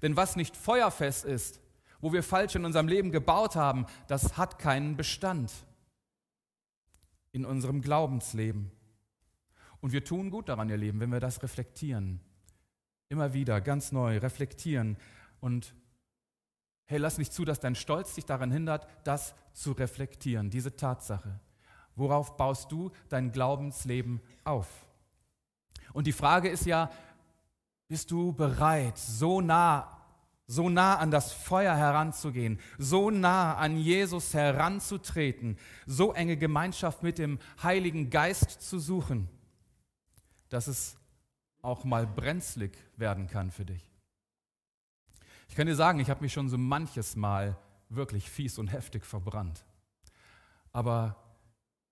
Denn 0.04 0.16
was 0.16 0.36
nicht 0.36 0.56
feuerfest 0.56 1.26
ist, 1.26 1.60
wo 2.00 2.14
wir 2.14 2.22
falsch 2.22 2.54
in 2.54 2.64
unserem 2.64 2.88
Leben 2.88 3.12
gebaut 3.12 3.56
haben, 3.56 3.88
das 4.08 4.38
hat 4.38 4.60
keinen 4.60 4.98
Bestand 4.98 5.52
in 7.32 7.44
unserem 7.44 7.82
Glaubensleben. 7.82 8.70
Und 9.80 9.94
wir 9.94 10.04
tun 10.04 10.30
gut 10.30 10.48
daran, 10.48 10.70
ihr 10.70 10.78
Leben, 10.78 11.00
wenn 11.00 11.12
wir 11.12 11.20
das 11.20 11.42
reflektieren. 11.42 12.20
Immer 13.10 13.34
wieder 13.34 13.62
ganz 13.62 13.92
neu 13.92 14.20
reflektieren 14.20 14.96
und 15.40 15.74
Hey, 16.92 16.98
lass 17.00 17.18
nicht 17.18 17.32
zu, 17.32 17.46
dass 17.46 17.62
dein 17.62 17.76
Stolz 17.76 18.16
dich 18.16 18.26
daran 18.26 18.52
hindert, 18.52 18.86
das 19.06 19.34
zu 19.54 19.72
reflektieren, 19.72 20.50
diese 20.50 20.76
Tatsache. 20.76 21.40
Worauf 21.96 22.36
baust 22.36 22.70
du 22.70 22.92
dein 23.08 23.32
Glaubensleben 23.32 24.20
auf? 24.44 24.68
Und 25.94 26.06
die 26.06 26.12
Frage 26.12 26.50
ist 26.50 26.66
ja, 26.66 26.92
bist 27.88 28.12
du 28.12 28.34
bereit, 28.34 28.98
so 28.98 29.40
nah, 29.40 30.02
so 30.48 30.68
nah 30.68 30.98
an 30.98 31.12
das 31.12 31.32
Feuer 31.32 31.78
heranzugehen, 31.78 32.60
so 32.78 33.10
nah 33.10 33.56
an 33.56 33.78
Jesus 33.78 34.34
heranzutreten, 34.34 35.58
so 35.86 36.12
enge 36.12 36.36
Gemeinschaft 36.36 37.04
mit 37.04 37.20
dem 37.20 37.40
Heiligen 37.64 38.10
Geist 38.10 38.64
zu 38.64 38.80
suchen, 38.80 39.30
dass 40.50 40.68
es 40.68 40.98
auch 41.62 41.86
mal 41.86 42.06
brenzlig 42.06 42.78
werden 42.98 43.28
kann 43.28 43.50
für 43.50 43.64
dich? 43.64 43.91
Ich 45.52 45.58
kann 45.58 45.68
dir 45.68 45.76
sagen, 45.76 46.00
ich 46.00 46.10
habe 46.10 46.22
mich 46.22 46.32
schon 46.32 46.48
so 46.48 46.58
manches 46.58 47.18
Mal 47.18 47.58
wirklich 47.90 48.30
fies 48.30 48.58
und 48.58 48.68
heftig 48.68 49.06
verbrannt. 49.06 49.66
Aber 50.72 51.18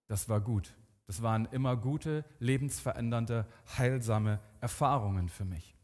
das 0.07 0.29
war 0.29 0.39
gut. 0.39 0.73
Das 1.07 1.21
waren 1.23 1.43
immer 1.51 1.75
gute, 1.75 2.23
lebensverändernde, 2.39 3.45
heilsame 3.77 4.39
Erfahrungen 4.61 5.27
für 5.27 5.43
mich. 5.43 5.75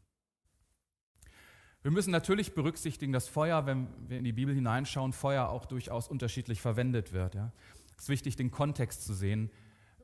Wir 1.81 1.91
müssen 1.91 2.11
natürlich 2.11 2.53
berücksichtigen, 2.53 3.11
dass 3.11 3.27
Feuer, 3.27 3.65
wenn 3.65 3.89
wir 4.07 4.19
in 4.19 4.23
die 4.23 4.31
Bibel 4.31 4.55
hineinschauen, 4.55 5.11
Feuer 5.11 5.49
auch 5.49 5.65
durchaus 5.65 6.07
unterschiedlich 6.07 6.61
verwendet 6.61 7.11
wird. 7.11 7.35
Ja. 7.35 7.51
Es 7.97 8.03
ist 8.03 8.09
wichtig, 8.09 8.37
den 8.37 8.51
Kontext 8.51 9.03
zu 9.03 9.13
sehen, 9.13 9.51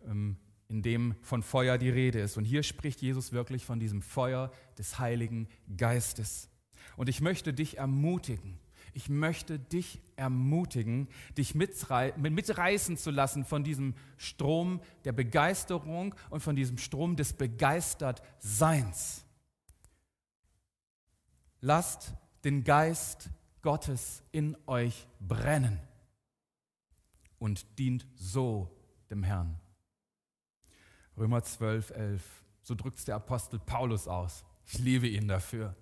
ähm, 0.05 0.35
in 0.67 0.81
dem 0.81 1.15
von 1.21 1.41
Feuer 1.41 1.77
die 1.77 1.89
Rede 1.89 2.19
ist. 2.19 2.35
Und 2.35 2.43
hier 2.43 2.63
spricht 2.63 3.01
Jesus 3.01 3.31
wirklich 3.31 3.65
von 3.65 3.79
diesem 3.79 4.01
Feuer 4.01 4.51
des 4.77 4.99
Heiligen 4.99 5.47
Geistes. 5.77 6.50
Und 6.97 7.09
ich 7.09 7.21
möchte 7.21 7.53
dich 7.53 7.77
ermutigen, 7.77 8.59
ich 8.93 9.09
möchte 9.09 9.57
dich 9.57 10.01
ermutigen, 10.15 11.07
dich 11.37 11.55
mitreißen 11.55 12.97
zu 12.97 13.11
lassen 13.11 13.45
von 13.45 13.63
diesem 13.63 13.95
Strom 14.17 14.81
der 15.05 15.13
Begeisterung 15.13 16.13
und 16.29 16.41
von 16.41 16.55
diesem 16.55 16.77
Strom 16.77 17.15
des 17.15 17.33
Begeistertseins. 17.33 19.25
Lasst 21.61 22.13
den 22.43 22.63
Geist 22.63 23.29
Gottes 23.61 24.23
in 24.31 24.57
euch 24.65 25.07
brennen 25.19 25.79
und 27.37 27.79
dient 27.79 28.05
so 28.15 28.75
dem 29.09 29.23
Herrn. 29.23 29.59
Römer 31.17 31.43
12, 31.43 31.91
11. 31.91 32.23
So 32.63 32.75
drückt 32.75 32.97
es 32.97 33.05
der 33.05 33.15
Apostel 33.15 33.59
Paulus 33.59 34.07
aus. 34.07 34.43
Ich 34.65 34.79
liebe 34.79 35.07
ihn 35.07 35.27
dafür, 35.27 35.75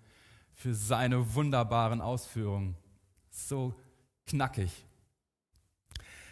für 0.60 0.74
seine 0.74 1.36
wunderbaren 1.36 2.02
Ausführungen. 2.02 2.76
So 3.30 3.74
knackig. 4.28 4.86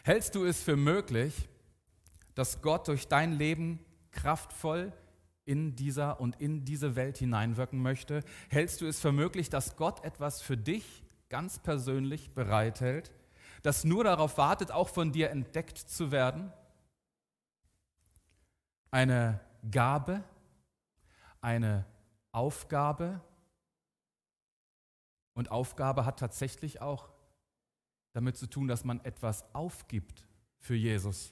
Hältst 0.03 0.35
du 0.35 0.43
es 0.43 0.61
für 0.61 0.75
möglich, 0.75 1.47
dass 2.35 2.61
Gott 2.61 2.89
durch 2.89 3.07
dein 3.07 3.31
Leben 3.31 3.79
kraftvoll 4.11 4.91
in 5.45 5.77
dieser 5.77 6.19
und 6.19 6.41
in 6.41 6.65
diese 6.65 6.97
Welt 6.97 7.17
hineinwirken 7.19 7.81
möchte? 7.81 8.21
Hältst 8.49 8.81
du 8.81 8.85
es 8.85 8.99
für 8.99 9.13
möglich, 9.13 9.49
dass 9.49 9.77
Gott 9.77 10.03
etwas 10.03 10.41
für 10.41 10.57
dich 10.57 11.03
ganz 11.29 11.59
persönlich 11.59 12.33
bereithält, 12.33 13.13
das 13.61 13.85
nur 13.85 14.03
darauf 14.03 14.37
wartet, 14.37 14.73
auch 14.73 14.89
von 14.89 15.13
dir 15.13 15.29
entdeckt 15.29 15.77
zu 15.77 16.11
werden? 16.11 16.51
Eine 18.91 19.39
Gabe, 19.71 20.21
eine 21.39 21.85
Aufgabe. 22.33 23.21
Und 25.37 25.51
Aufgabe 25.51 26.03
hat 26.03 26.17
tatsächlich 26.17 26.81
auch 26.81 27.09
damit 28.13 28.37
zu 28.37 28.47
tun, 28.47 28.67
dass 28.67 28.83
man 28.83 29.05
etwas 29.05 29.45
aufgibt 29.53 30.25
für 30.57 30.73
Jesus. 30.73 31.31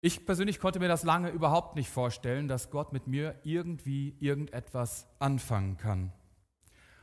Ich 0.00 0.26
persönlich 0.26 0.58
konnte 0.58 0.80
mir 0.80 0.88
das 0.88 1.04
lange 1.04 1.30
überhaupt 1.30 1.76
nicht 1.76 1.88
vorstellen, 1.88 2.48
dass 2.48 2.72
Gott 2.72 2.92
mit 2.92 3.06
mir 3.06 3.38
irgendwie 3.44 4.16
irgendetwas 4.18 5.06
anfangen 5.20 5.76
kann. 5.76 6.12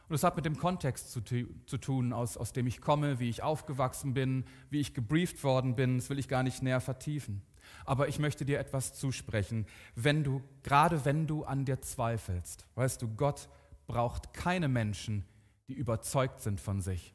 Und 0.09 0.15
es 0.15 0.23
hat 0.25 0.35
mit 0.35 0.43
dem 0.43 0.57
Kontext 0.57 1.13
zu, 1.13 1.21
zu, 1.21 1.77
tun, 1.77 2.11
aus, 2.11 2.35
aus 2.35 2.51
dem 2.51 2.67
ich 2.67 2.81
komme, 2.81 3.21
wie 3.21 3.29
ich 3.29 3.41
aufgewachsen 3.41 4.13
bin, 4.13 4.43
wie 4.69 4.81
ich 4.81 4.93
gebrieft 4.93 5.45
worden 5.45 5.75
bin. 5.75 5.95
Das 5.95 6.09
will 6.09 6.19
ich 6.19 6.27
gar 6.27 6.43
nicht 6.43 6.61
näher 6.61 6.81
vertiefen. 6.81 7.41
Aber 7.85 8.09
ich 8.09 8.19
möchte 8.19 8.43
dir 8.43 8.59
etwas 8.59 8.93
zusprechen, 8.93 9.65
wenn 9.95 10.25
du, 10.25 10.43
gerade 10.61 11.05
wenn 11.05 11.25
du 11.25 11.45
an 11.45 11.63
dir 11.63 11.79
zweifelst. 11.79 12.67
Weißt 12.75 13.01
du, 13.01 13.07
Gott 13.15 13.47
braucht 13.87 14.33
keine 14.33 14.67
Menschen, 14.67 15.25
die 15.67 15.73
überzeugt 15.73 16.41
sind 16.41 16.59
von 16.59 16.81
sich, 16.81 17.13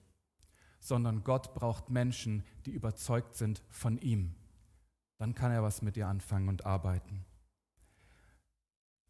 sondern 0.80 1.24
Gott 1.24 1.54
braucht 1.54 1.90
Menschen, 1.90 2.44
die 2.66 2.70
überzeugt 2.70 3.34
sind 3.34 3.62
von 3.68 3.98
ihm. 3.98 4.34
Dann 5.18 5.34
kann 5.34 5.50
er 5.50 5.62
was 5.62 5.82
mit 5.82 5.96
dir 5.96 6.08
anfangen 6.08 6.48
und 6.48 6.64
arbeiten. 6.64 7.24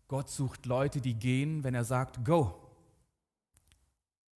Gott 0.09 0.31
sucht 0.31 0.65
Leute, 0.65 1.01
die 1.01 1.15
gehen, 1.15 1.65
wenn 1.65 1.75
er 1.75 1.85
sagt, 1.85 2.25
go. 2.25 2.65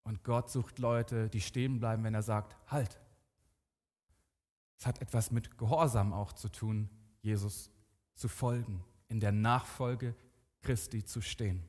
Und 0.03 0.23
Gott 0.23 0.49
sucht 0.49 0.79
Leute, 0.79 1.29
die 1.29 1.39
stehen 1.39 1.79
bleiben, 1.79 2.03
wenn 2.03 2.13
er 2.13 2.23
sagt, 2.23 2.57
halt. 2.69 2.99
Es 4.77 4.85
hat 4.85 5.01
etwas 5.01 5.31
mit 5.31 5.57
Gehorsam 5.57 6.11
auch 6.11 6.33
zu 6.33 6.49
tun, 6.49 6.89
Jesus 7.21 7.69
zu 8.15 8.27
folgen, 8.27 8.83
in 9.07 9.19
der 9.19 9.31
Nachfolge 9.31 10.15
Christi 10.61 11.05
zu 11.05 11.21
stehen. 11.21 11.63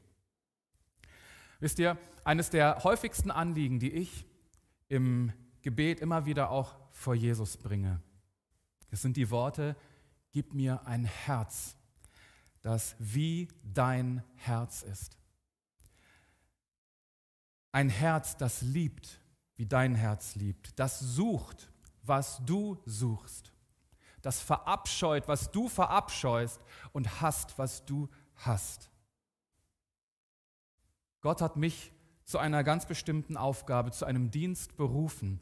Wisst 1.62 1.78
ihr, 1.78 1.96
eines 2.24 2.50
der 2.50 2.82
häufigsten 2.82 3.30
Anliegen, 3.30 3.78
die 3.78 3.92
ich 3.92 4.26
im 4.88 5.32
Gebet 5.62 6.00
immer 6.00 6.26
wieder 6.26 6.50
auch 6.50 6.74
vor 6.90 7.14
Jesus 7.14 7.56
bringe, 7.56 8.02
das 8.90 9.00
sind 9.00 9.16
die 9.16 9.30
Worte, 9.30 9.76
gib 10.32 10.52
mir 10.52 10.84
ein 10.86 11.04
Herz, 11.04 11.76
das 12.60 12.96
wie 12.98 13.46
dein 13.62 14.22
Herz 14.34 14.82
ist. 14.82 15.16
Ein 17.70 17.88
Herz, 17.88 18.36
das 18.36 18.60
liebt, 18.62 19.20
wie 19.54 19.66
dein 19.66 19.94
Herz 19.94 20.34
liebt, 20.34 20.78
das 20.78 20.98
sucht, 20.98 21.70
was 22.02 22.44
du 22.44 22.76
suchst 22.84 23.52
das 24.22 24.40
verabscheut, 24.40 25.26
was 25.28 25.50
du 25.50 25.68
verabscheust 25.68 26.60
und 26.92 27.20
hasst, 27.20 27.58
was 27.58 27.84
du 27.84 28.08
hast. 28.36 28.91
Gott 31.22 31.40
hat 31.40 31.56
mich 31.56 31.92
zu 32.24 32.38
einer 32.38 32.62
ganz 32.62 32.86
bestimmten 32.86 33.36
Aufgabe, 33.36 33.90
zu 33.92 34.04
einem 34.04 34.30
Dienst 34.30 34.76
berufen. 34.76 35.40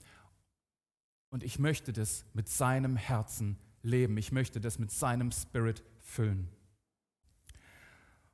Und 1.30 1.42
ich 1.42 1.58
möchte 1.58 1.92
das 1.92 2.24
mit 2.32 2.48
seinem 2.48 2.96
Herzen 2.96 3.58
leben. 3.82 4.16
Ich 4.16 4.32
möchte 4.32 4.60
das 4.60 4.78
mit 4.78 4.90
seinem 4.90 5.32
Spirit 5.32 5.82
füllen. 6.00 6.48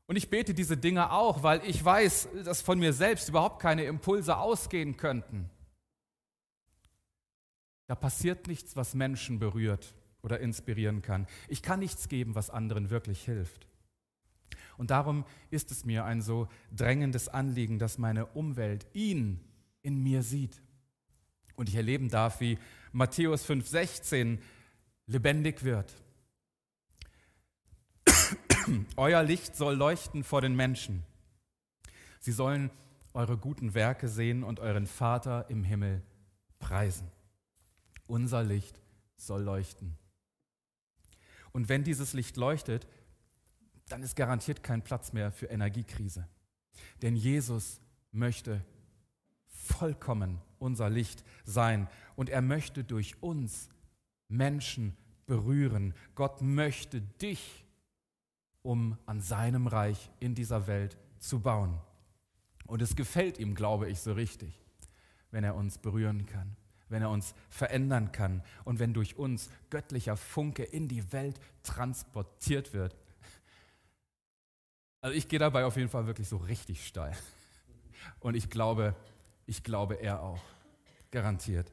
Und 0.06 0.16
ich 0.16 0.30
bete 0.30 0.54
diese 0.54 0.76
Dinge 0.76 1.11
auch, 1.12 1.42
weil 1.42 1.61
ich 1.64 1.85
weiß, 1.85 2.28
dass 2.44 2.62
von 2.62 2.78
mir 2.78 2.92
selbst 2.92 3.28
überhaupt 3.28 3.61
keine 3.61 3.85
Impulse 3.85 4.37
ausgehen 4.37 4.96
könnten. 4.96 5.50
Da 7.87 7.94
passiert 7.94 8.46
nichts, 8.46 8.76
was 8.76 8.94
Menschen 8.94 9.38
berührt 9.38 9.94
oder 10.22 10.40
inspirieren 10.40 11.02
kann. 11.02 11.26
Ich 11.48 11.62
kann 11.62 11.80
nichts 11.80 12.09
geben, 12.09 12.35
was 12.35 12.50
anderen 12.50 12.90
wirklich 12.90 13.24
hilft. 13.24 13.65
Und 14.78 14.90
darum 14.90 15.24
ist 15.50 15.70
es 15.70 15.84
mir 15.84 16.04
ein 16.04 16.20
so 16.20 16.48
drängendes 16.74 17.28
Anliegen, 17.28 17.78
dass 17.78 17.98
meine 17.98 18.26
Umwelt 18.26 18.86
ihn 18.92 19.40
in 19.82 20.02
mir 20.02 20.22
sieht. 20.22 20.60
Und 21.54 21.68
ich 21.68 21.74
erleben 21.74 22.10
darf, 22.10 22.40
wie 22.40 22.58
Matthäus 22.92 23.48
5,16 23.48 24.38
lebendig 25.06 25.64
wird. 25.64 25.94
Euer 28.96 29.22
Licht 29.22 29.56
soll 29.56 29.74
leuchten 29.74 30.24
vor 30.24 30.40
den 30.40 30.54
Menschen. 30.54 31.04
Sie 32.20 32.32
sollen 32.32 32.70
eure 33.14 33.38
guten 33.38 33.74
Werke 33.74 34.08
sehen 34.08 34.42
und 34.42 34.60
euren 34.60 34.86
Vater 34.86 35.48
im 35.48 35.64
Himmel 35.64 36.02
preisen. 36.58 37.10
Unser 38.06 38.42
Licht 38.42 38.80
soll 39.16 39.42
leuchten. 39.42 39.96
Und 41.52 41.68
wenn 41.70 41.84
dieses 41.84 42.12
Licht 42.12 42.36
leuchtet, 42.36 42.86
dann 43.88 44.03
ist 44.03 44.16
garantiert 44.16 44.62
kein 44.62 44.83
Platz 44.83 45.12
mehr 45.12 45.31
für 45.31 45.46
Energiekrise. 45.46 46.27
Denn 47.03 47.16
Jesus 47.16 47.81
möchte 48.12 48.64
vollkommen 49.46 50.40
unser 50.59 50.90
Licht 50.90 51.25
sein 51.44 51.88
und 52.14 52.29
er 52.29 52.42
möchte 52.42 52.85
durch 52.85 53.22
uns 53.22 53.68
Menschen 54.29 54.96
berühren. 55.27 55.94
Gott 56.14 56.42
möchte 56.42 57.01
dich, 57.01 57.64
um 58.62 58.99
an 59.07 59.20
seinem 59.20 59.66
Reich 59.66 60.11
in 60.20 60.35
dieser 60.35 60.66
Welt 60.66 60.96
zu 61.18 61.40
bauen. 61.40 61.79
Und 62.66 62.83
es 62.83 62.96
gefällt 62.96 63.38
ihm, 63.38 63.55
glaube 63.55 63.88
ich, 63.88 64.01
so 64.01 64.12
richtig, 64.12 64.61
wenn 65.31 65.44
er 65.44 65.55
uns 65.55 65.79
berühren 65.79 66.27
kann 66.27 66.57
wenn 66.88 67.03
er 67.03 67.11
uns 67.11 67.35
verändern 67.51 68.12
kann 68.12 68.42
und 68.64 68.79
wenn 68.79 68.94
durch 68.94 69.16
uns 69.16 69.51
göttlicher 69.70 70.16
Funke 70.16 70.62
in 70.62 70.88
die 70.88 71.12
Welt 71.12 71.40
transportiert 71.62 72.72
wird. 72.72 72.96
Also 75.07 75.16
ich 75.16 75.29
gehe 75.29 75.38
dabei 75.38 75.64
auf 75.64 75.77
jeden 75.77 75.88
Fall 75.88 76.09
wirklich 76.09 76.27
so 76.27 76.37
richtig 76.37 76.85
steil. 76.85 77.16
Und 78.19 78.35
ich 78.35 78.51
glaube, 78.51 78.97
ich 79.47 79.62
glaube 79.62 79.95
er 79.95 80.21
auch. 80.21 80.42
Garantiert. 81.12 81.71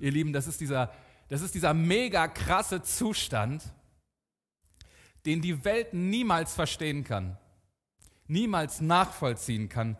Ihr 0.00 0.10
Lieben, 0.10 0.32
das 0.32 0.48
ist 0.48 0.60
dieser, 0.60 0.92
das 1.28 1.42
ist 1.42 1.54
dieser 1.54 1.74
mega 1.74 2.26
krasse 2.26 2.82
Zustand, 2.82 3.62
den 5.26 5.40
die 5.40 5.64
Welt 5.64 5.94
niemals 5.94 6.52
verstehen 6.52 7.04
kann, 7.04 7.38
niemals 8.26 8.80
nachvollziehen 8.80 9.68
kann, 9.68 9.96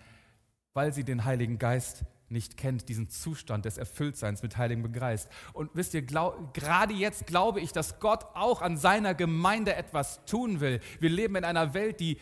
weil 0.73 0.93
sie 0.93 1.05
den 1.05 1.25
Heiligen 1.25 1.57
Geist 1.57 2.05
nicht 2.31 2.57
kennt, 2.57 2.89
diesen 2.89 3.09
Zustand 3.11 3.65
des 3.65 3.79
Erfülltseins 3.79 4.43
mit 4.43 4.57
Heiligem 4.57 4.93
Geist. 4.93 5.29
Und 5.53 5.71
wisst 5.75 5.95
ihr, 5.95 6.03
glaub, 6.03 6.53
gerade 6.53 6.95
jetzt 6.95 7.29
glaube 7.29 7.61
ich, 7.61 7.71
dass 7.71 8.01
Gott 8.01 8.25
auch 8.35 8.61
an 8.61 8.77
seiner 8.77 9.15
Gemeinde 9.15 9.77
etwas 9.77 10.25
tun 10.25 10.59
will. 10.59 10.81
Wir 10.99 11.11
leben 11.11 11.37
in 11.37 11.45
einer 11.45 11.75
Welt, 11.75 12.01
die 12.01 12.19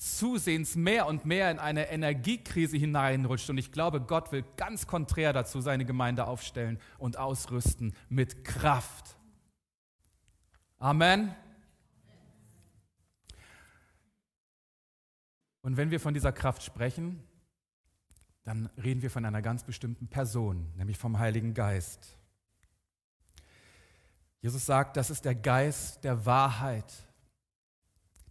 zusehends 0.00 0.76
mehr 0.76 1.06
und 1.06 1.26
mehr 1.26 1.50
in 1.50 1.58
eine 1.58 1.90
Energiekrise 1.90 2.78
hineinrutscht. 2.78 3.50
Und 3.50 3.58
ich 3.58 3.70
glaube, 3.70 4.00
Gott 4.00 4.32
will 4.32 4.44
ganz 4.56 4.86
konträr 4.86 5.34
dazu 5.34 5.60
seine 5.60 5.84
Gemeinde 5.84 6.26
aufstellen 6.26 6.80
und 6.96 7.18
ausrüsten 7.18 7.94
mit 8.08 8.42
Kraft. 8.42 9.18
Amen. 10.78 11.34
Und 15.60 15.76
wenn 15.76 15.90
wir 15.90 16.00
von 16.00 16.14
dieser 16.14 16.32
Kraft 16.32 16.62
sprechen, 16.62 17.22
dann 18.44 18.70
reden 18.82 19.02
wir 19.02 19.10
von 19.10 19.26
einer 19.26 19.42
ganz 19.42 19.64
bestimmten 19.64 20.08
Person, 20.08 20.72
nämlich 20.76 20.96
vom 20.96 21.18
Heiligen 21.18 21.52
Geist. 21.52 22.16
Jesus 24.40 24.64
sagt, 24.64 24.96
das 24.96 25.10
ist 25.10 25.26
der 25.26 25.34
Geist 25.34 26.04
der 26.04 26.24
Wahrheit, 26.24 26.90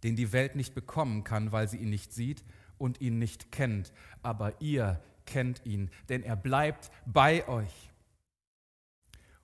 den 0.02 0.16
die 0.16 0.32
Welt 0.32 0.56
nicht 0.56 0.74
bekommen 0.74 1.24
kann, 1.24 1.52
weil 1.52 1.68
sie 1.68 1.78
ihn 1.78 1.90
nicht 1.90 2.12
sieht 2.12 2.44
und 2.78 3.00
ihn 3.00 3.18
nicht 3.18 3.52
kennt. 3.52 3.92
Aber 4.22 4.60
ihr 4.60 5.00
kennt 5.26 5.64
ihn, 5.64 5.90
denn 6.08 6.22
er 6.22 6.36
bleibt 6.36 6.90
bei 7.06 7.46
euch. 7.48 7.90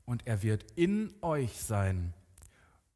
Und 0.05 0.27
er 0.27 0.43
wird 0.43 0.65
in 0.77 1.13
euch 1.21 1.61
sein. 1.61 2.15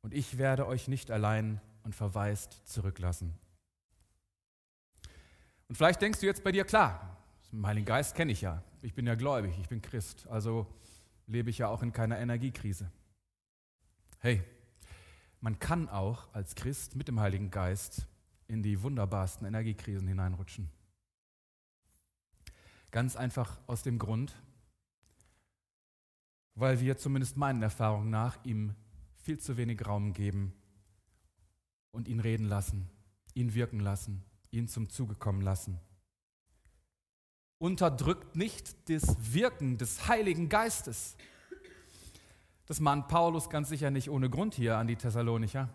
Und 0.02 0.14
ich 0.14 0.38
werde 0.38 0.66
euch 0.66 0.88
nicht 0.88 1.10
allein 1.10 1.60
und 1.82 1.94
verwaist 1.94 2.66
zurücklassen. 2.66 3.34
Und 5.68 5.76
vielleicht 5.76 6.02
denkst 6.02 6.20
du 6.20 6.26
jetzt 6.26 6.42
bei 6.42 6.52
dir, 6.52 6.64
klar, 6.64 7.16
den 7.52 7.66
Heiligen 7.66 7.86
Geist 7.86 8.14
kenne 8.14 8.32
ich 8.32 8.40
ja. 8.40 8.62
Ich 8.82 8.94
bin 8.94 9.06
ja 9.06 9.14
gläubig, 9.14 9.56
ich 9.60 9.68
bin 9.68 9.82
Christ. 9.82 10.26
Also 10.28 10.66
lebe 11.26 11.50
ich 11.50 11.58
ja 11.58 11.68
auch 11.68 11.82
in 11.82 11.92
keiner 11.92 12.18
Energiekrise. 12.18 12.90
Hey, 14.18 14.42
man 15.40 15.58
kann 15.58 15.88
auch 15.88 16.32
als 16.34 16.54
Christ 16.54 16.96
mit 16.96 17.08
dem 17.08 17.20
Heiligen 17.20 17.50
Geist 17.50 18.06
in 18.46 18.62
die 18.62 18.82
wunderbarsten 18.82 19.46
Energiekrisen 19.46 20.06
hineinrutschen. 20.06 20.70
Ganz 22.90 23.16
einfach 23.16 23.58
aus 23.66 23.82
dem 23.82 23.98
Grund, 23.98 24.34
weil 26.54 26.80
wir 26.80 26.98
zumindest 26.98 27.36
meinen 27.36 27.62
Erfahrungen 27.62 28.10
nach 28.10 28.44
ihm 28.44 28.74
viel 29.22 29.38
zu 29.38 29.56
wenig 29.56 29.86
Raum 29.86 30.12
geben 30.12 30.52
und 31.92 32.08
ihn 32.08 32.20
reden 32.20 32.46
lassen, 32.46 32.90
ihn 33.34 33.54
wirken 33.54 33.80
lassen, 33.80 34.24
ihn 34.50 34.68
zum 34.68 34.88
Zuge 34.88 35.14
kommen 35.14 35.40
lassen. 35.40 35.78
Unterdrückt 37.58 38.36
nicht 38.36 38.88
das 38.88 39.32
Wirken 39.32 39.78
des 39.78 40.08
Heiligen 40.08 40.48
Geistes. 40.48 41.16
Das 42.70 42.78
mahnt 42.78 43.08
Paulus 43.08 43.50
ganz 43.50 43.68
sicher 43.68 43.90
nicht 43.90 44.10
ohne 44.10 44.30
Grund 44.30 44.54
hier 44.54 44.76
an 44.76 44.86
die 44.86 44.94
Thessalonicher, 44.94 45.68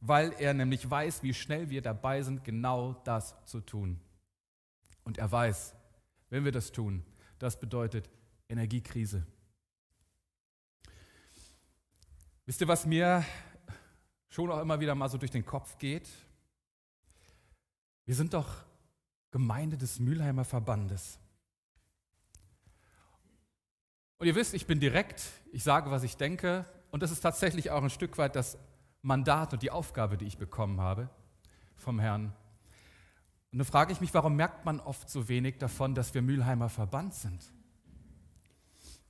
weil 0.00 0.32
er 0.38 0.54
nämlich 0.54 0.90
weiß, 0.90 1.22
wie 1.22 1.34
schnell 1.34 1.68
wir 1.68 1.82
dabei 1.82 2.22
sind, 2.22 2.42
genau 2.42 2.94
das 3.04 3.34
zu 3.44 3.60
tun. 3.60 4.00
Und 5.04 5.18
er 5.18 5.30
weiß, 5.30 5.74
wenn 6.30 6.46
wir 6.46 6.52
das 6.52 6.72
tun, 6.72 7.04
das 7.38 7.60
bedeutet 7.60 8.08
Energiekrise. 8.48 9.26
Wisst 12.46 12.62
ihr, 12.62 12.68
was 12.68 12.86
mir 12.86 13.26
schon 14.30 14.50
auch 14.50 14.62
immer 14.62 14.80
wieder 14.80 14.94
mal 14.94 15.10
so 15.10 15.18
durch 15.18 15.30
den 15.30 15.44
Kopf 15.44 15.76
geht? 15.76 16.08
Wir 18.06 18.14
sind 18.14 18.32
doch 18.32 18.64
Gemeinde 19.32 19.76
des 19.76 20.00
Mülheimer 20.00 20.46
Verbandes. 20.46 21.18
Und 24.18 24.26
ihr 24.26 24.34
wisst, 24.34 24.54
ich 24.54 24.66
bin 24.66 24.80
direkt, 24.80 25.22
ich 25.52 25.62
sage, 25.62 25.90
was 25.90 26.02
ich 26.02 26.16
denke, 26.16 26.64
und 26.90 27.02
das 27.02 27.10
ist 27.10 27.20
tatsächlich 27.20 27.70
auch 27.70 27.82
ein 27.82 27.90
Stück 27.90 28.18
weit 28.18 28.34
das 28.34 28.58
Mandat 29.02 29.52
und 29.52 29.62
die 29.62 29.70
Aufgabe, 29.70 30.16
die 30.16 30.26
ich 30.26 30.38
bekommen 30.38 30.80
habe 30.80 31.08
vom 31.76 32.00
Herrn. 32.00 32.32
Und 33.52 33.58
dann 33.58 33.66
frage 33.66 33.92
ich 33.92 34.00
mich, 34.00 34.12
warum 34.14 34.34
merkt 34.36 34.64
man 34.64 34.80
oft 34.80 35.08
so 35.08 35.28
wenig 35.28 35.58
davon, 35.58 35.94
dass 35.94 36.14
wir 36.14 36.22
Mülheimer 36.22 36.68
Verband 36.68 37.14
sind? 37.14 37.52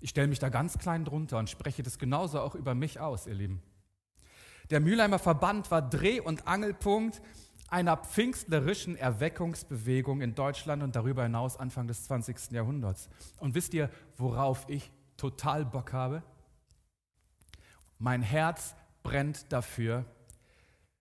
Ich 0.00 0.10
stelle 0.10 0.28
mich 0.28 0.38
da 0.38 0.48
ganz 0.48 0.78
klein 0.78 1.04
drunter 1.04 1.38
und 1.38 1.50
spreche 1.50 1.82
das 1.82 1.98
genauso 1.98 2.40
auch 2.40 2.54
über 2.54 2.74
mich 2.74 3.00
aus, 3.00 3.26
ihr 3.26 3.34
Lieben. 3.34 3.62
Der 4.70 4.80
Mülheimer 4.80 5.18
Verband 5.18 5.70
war 5.70 5.82
Dreh- 5.82 6.20
und 6.20 6.46
Angelpunkt 6.46 7.22
einer 7.68 7.96
pfingstlerischen 7.96 8.96
Erweckungsbewegung 8.96 10.20
in 10.20 10.34
Deutschland 10.34 10.82
und 10.82 10.94
darüber 10.94 11.22
hinaus 11.24 11.56
Anfang 11.56 11.86
des 11.86 12.04
20. 12.04 12.52
Jahrhunderts. 12.52 13.08
Und 13.38 13.54
wisst 13.54 13.74
ihr, 13.74 13.90
worauf 14.16 14.68
ich 14.68 14.90
total 15.18 15.66
Bock 15.66 15.92
habe? 15.92 16.22
Mein 17.98 18.22
Herz 18.22 18.74
brennt 19.02 19.52
dafür, 19.52 20.06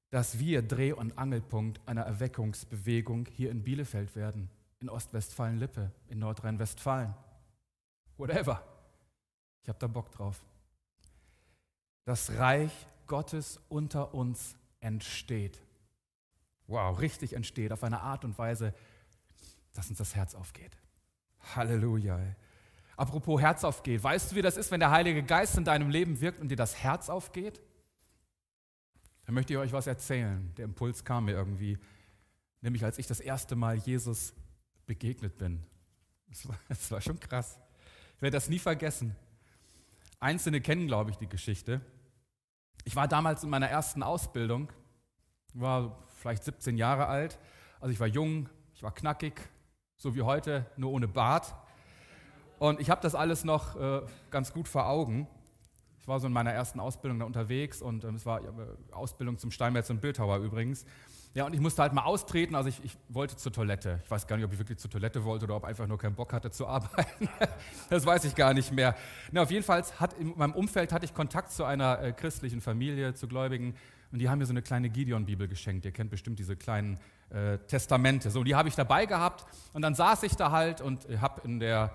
dass 0.10 0.39
wir 0.39 0.62
Dreh- 0.62 0.93
und 0.93 1.17
Angelpunkt 1.17 1.80
einer 1.86 2.01
Erweckungsbewegung 2.01 3.27
hier 3.27 3.51
in 3.51 3.63
Bielefeld 3.63 4.15
werden, 4.15 4.49
in 4.80 4.89
Ostwestfalen-Lippe, 4.89 5.91
in 6.08 6.19
Nordrhein-Westfalen. 6.19 7.13
Whatever. 8.17 8.63
Ich 9.63 9.69
habe 9.69 9.80
da 9.80 9.88
Bock 9.88 10.12
drauf. 10.12 10.43
Das 12.06 12.38
Reich 12.38 12.71
Gottes 13.06 13.60
unter 13.69 14.13
uns 14.13 14.56
entsteht. 14.80 15.62
Wow, 16.67 16.99
richtig 16.99 17.34
entsteht 17.34 17.71
auf 17.71 17.84
eine 17.84 18.01
Art 18.01 18.25
und 18.25 18.38
Weise, 18.38 18.73
dass 19.73 19.89
uns 19.89 19.97
das 19.97 20.15
Herz 20.15 20.36
aufgeht. 20.36 20.77
Halleluja. 21.56 22.19
Apropos 22.97 23.39
Herz 23.39 23.63
aufgeht, 23.63 24.03
weißt 24.03 24.31
du, 24.31 24.36
wie 24.36 24.41
das 24.41 24.57
ist, 24.57 24.71
wenn 24.71 24.79
der 24.79 24.89
Heilige 24.89 25.21
Geist 25.21 25.55
in 25.55 25.63
deinem 25.63 25.89
Leben 25.89 26.19
wirkt 26.19 26.41
und 26.41 26.49
dir 26.49 26.57
das 26.57 26.75
Herz 26.75 27.10
aufgeht? 27.10 27.62
Dann 29.25 29.36
möchte 29.36 29.53
ich 29.53 29.60
euch 29.60 29.71
was 29.71 29.86
erzählen. 29.86 30.51
Der 30.57 30.65
Impuls 30.65 31.05
kam 31.05 31.25
mir 31.25 31.33
irgendwie, 31.33 31.77
nämlich 32.62 32.83
als 32.83 32.97
ich 32.97 33.05
das 33.05 33.19
erste 33.19 33.55
Mal 33.55 33.77
Jesus 33.77 34.33
begegnet 34.88 35.38
bin. 35.38 35.63
Das 36.27 36.47
war, 36.47 36.57
das 36.69 36.89
war 36.89 36.99
schon 36.99 37.19
krass. 37.19 37.60
Ich 38.15 38.21
werde 38.23 38.36
das 38.36 38.49
nie 38.49 38.57
vergessen. 38.57 39.15
Einzelne 40.19 40.60
kennen, 40.60 40.88
glaube 40.88 41.12
ich, 41.12 41.17
die 41.17 41.29
Geschichte. 41.29 41.81
Ich 42.83 42.95
war 42.95 43.07
damals 43.07 43.43
in 43.43 43.51
meiner 43.51 43.67
ersten 43.67 44.01
Ausbildung, 44.01 44.71
war 45.53 46.03
vielleicht 46.15 46.43
17 46.43 46.77
Jahre 46.77 47.05
alt. 47.05 47.38
Also 47.79 47.93
ich 47.93 47.99
war 47.99 48.07
jung, 48.07 48.49
ich 48.73 48.81
war 48.81 48.91
knackig, 48.91 49.39
so 49.97 50.15
wie 50.15 50.23
heute, 50.23 50.65
nur 50.77 50.91
ohne 50.91 51.07
Bart. 51.07 51.53
Und 52.60 52.80
ich 52.80 52.89
habe 52.89 53.02
das 53.02 53.15
alles 53.15 53.43
noch 53.43 53.76
äh, 53.76 54.02
ganz 54.32 54.54
gut 54.54 54.67
vor 54.67 54.88
Augen. 54.88 55.28
Ich 56.00 56.08
war 56.08 56.20
so 56.20 56.28
in 56.28 56.34
meiner 56.34 56.52
ersten 56.52 56.80
Ausbildung 56.80 57.20
da 57.20 57.26
unterwegs 57.26 57.82
und 57.82 58.04
äh, 58.04 58.10
es 58.10 58.26
war 58.26 58.41
äh, 58.41 58.48
Ausbildung 58.91 59.38
zum 59.38 59.52
Steinmetz 59.52 59.89
und 59.89 60.02
Bildhauer 60.02 60.38
übrigens. 60.38 60.86
Ja, 61.34 61.46
und 61.46 61.54
ich 61.54 61.60
musste 61.60 61.84
halt 61.84 61.93
mal 61.93 62.04
austreten, 62.04 62.56
also 62.56 62.70
ich, 62.70 62.84
ich, 62.84 62.98
wollte 63.10 63.36
zur 63.36 63.52
Toilette. 63.52 64.00
Ich 64.04 64.10
weiß 64.10 64.26
gar 64.26 64.38
nicht, 64.38 64.46
ob 64.46 64.54
ich 64.54 64.58
wirklich 64.58 64.80
zur 64.80 64.89
Toilette 64.89 65.24
wollte 65.24 65.46
oder 65.46 65.58
ob 65.58 65.65
einfach 65.65 65.86
nur 65.86 66.00
keinen 66.00 66.15
Bock 66.15 66.34
hatte 66.34 66.50
zu 66.50 66.65
arbeiten. 66.65 67.30
das 67.89 68.06
weiß 68.06 68.24
ich 68.24 68.34
gar 68.34 68.54
nicht 68.54 68.72
mehr. 68.72 68.96
Na, 69.32 69.43
auf 69.43 69.52
jeden 69.52 69.63
Fall 69.63 69.84
hat 70.00 70.13
in 70.13 70.34
meinem 70.36 70.54
Umfeld 70.54 70.91
hatte 70.91 71.06
ich 71.06 71.13
Kontakt 71.13 71.52
zu 71.52 71.63
einer 71.63 72.02
äh, 72.02 72.13
christlichen 72.13 72.62
Familie, 72.62 73.13
zu 73.13 73.28
Gläubigen 73.28 73.76
und 74.12 74.20
die 74.20 74.30
haben 74.30 74.39
mir 74.39 74.46
so 74.46 74.54
eine 74.54 74.62
kleine 74.62 74.89
Gideon-Bibel 74.89 75.48
geschenkt. 75.48 75.86
Ihr 75.86 75.91
kennt 75.91 76.10
bestimmt 76.10 76.39
diese 76.39 76.56
kleinen 76.56 76.98
äh, 77.30 77.58
Testamente. 77.67 78.32
So, 78.32 78.43
die 78.43 78.56
habe 78.56 78.70
ich 78.70 78.76
dabei 78.76 79.06
gehabt 79.06 79.46
und 79.74 79.82
dann 79.82 79.93
saß 79.93 80.24
ich 80.24 80.36
da 80.36 80.52
halt 80.52 80.82
und 80.82 81.06
habe 81.20 81.41
in 81.43 81.60
der 81.60 81.91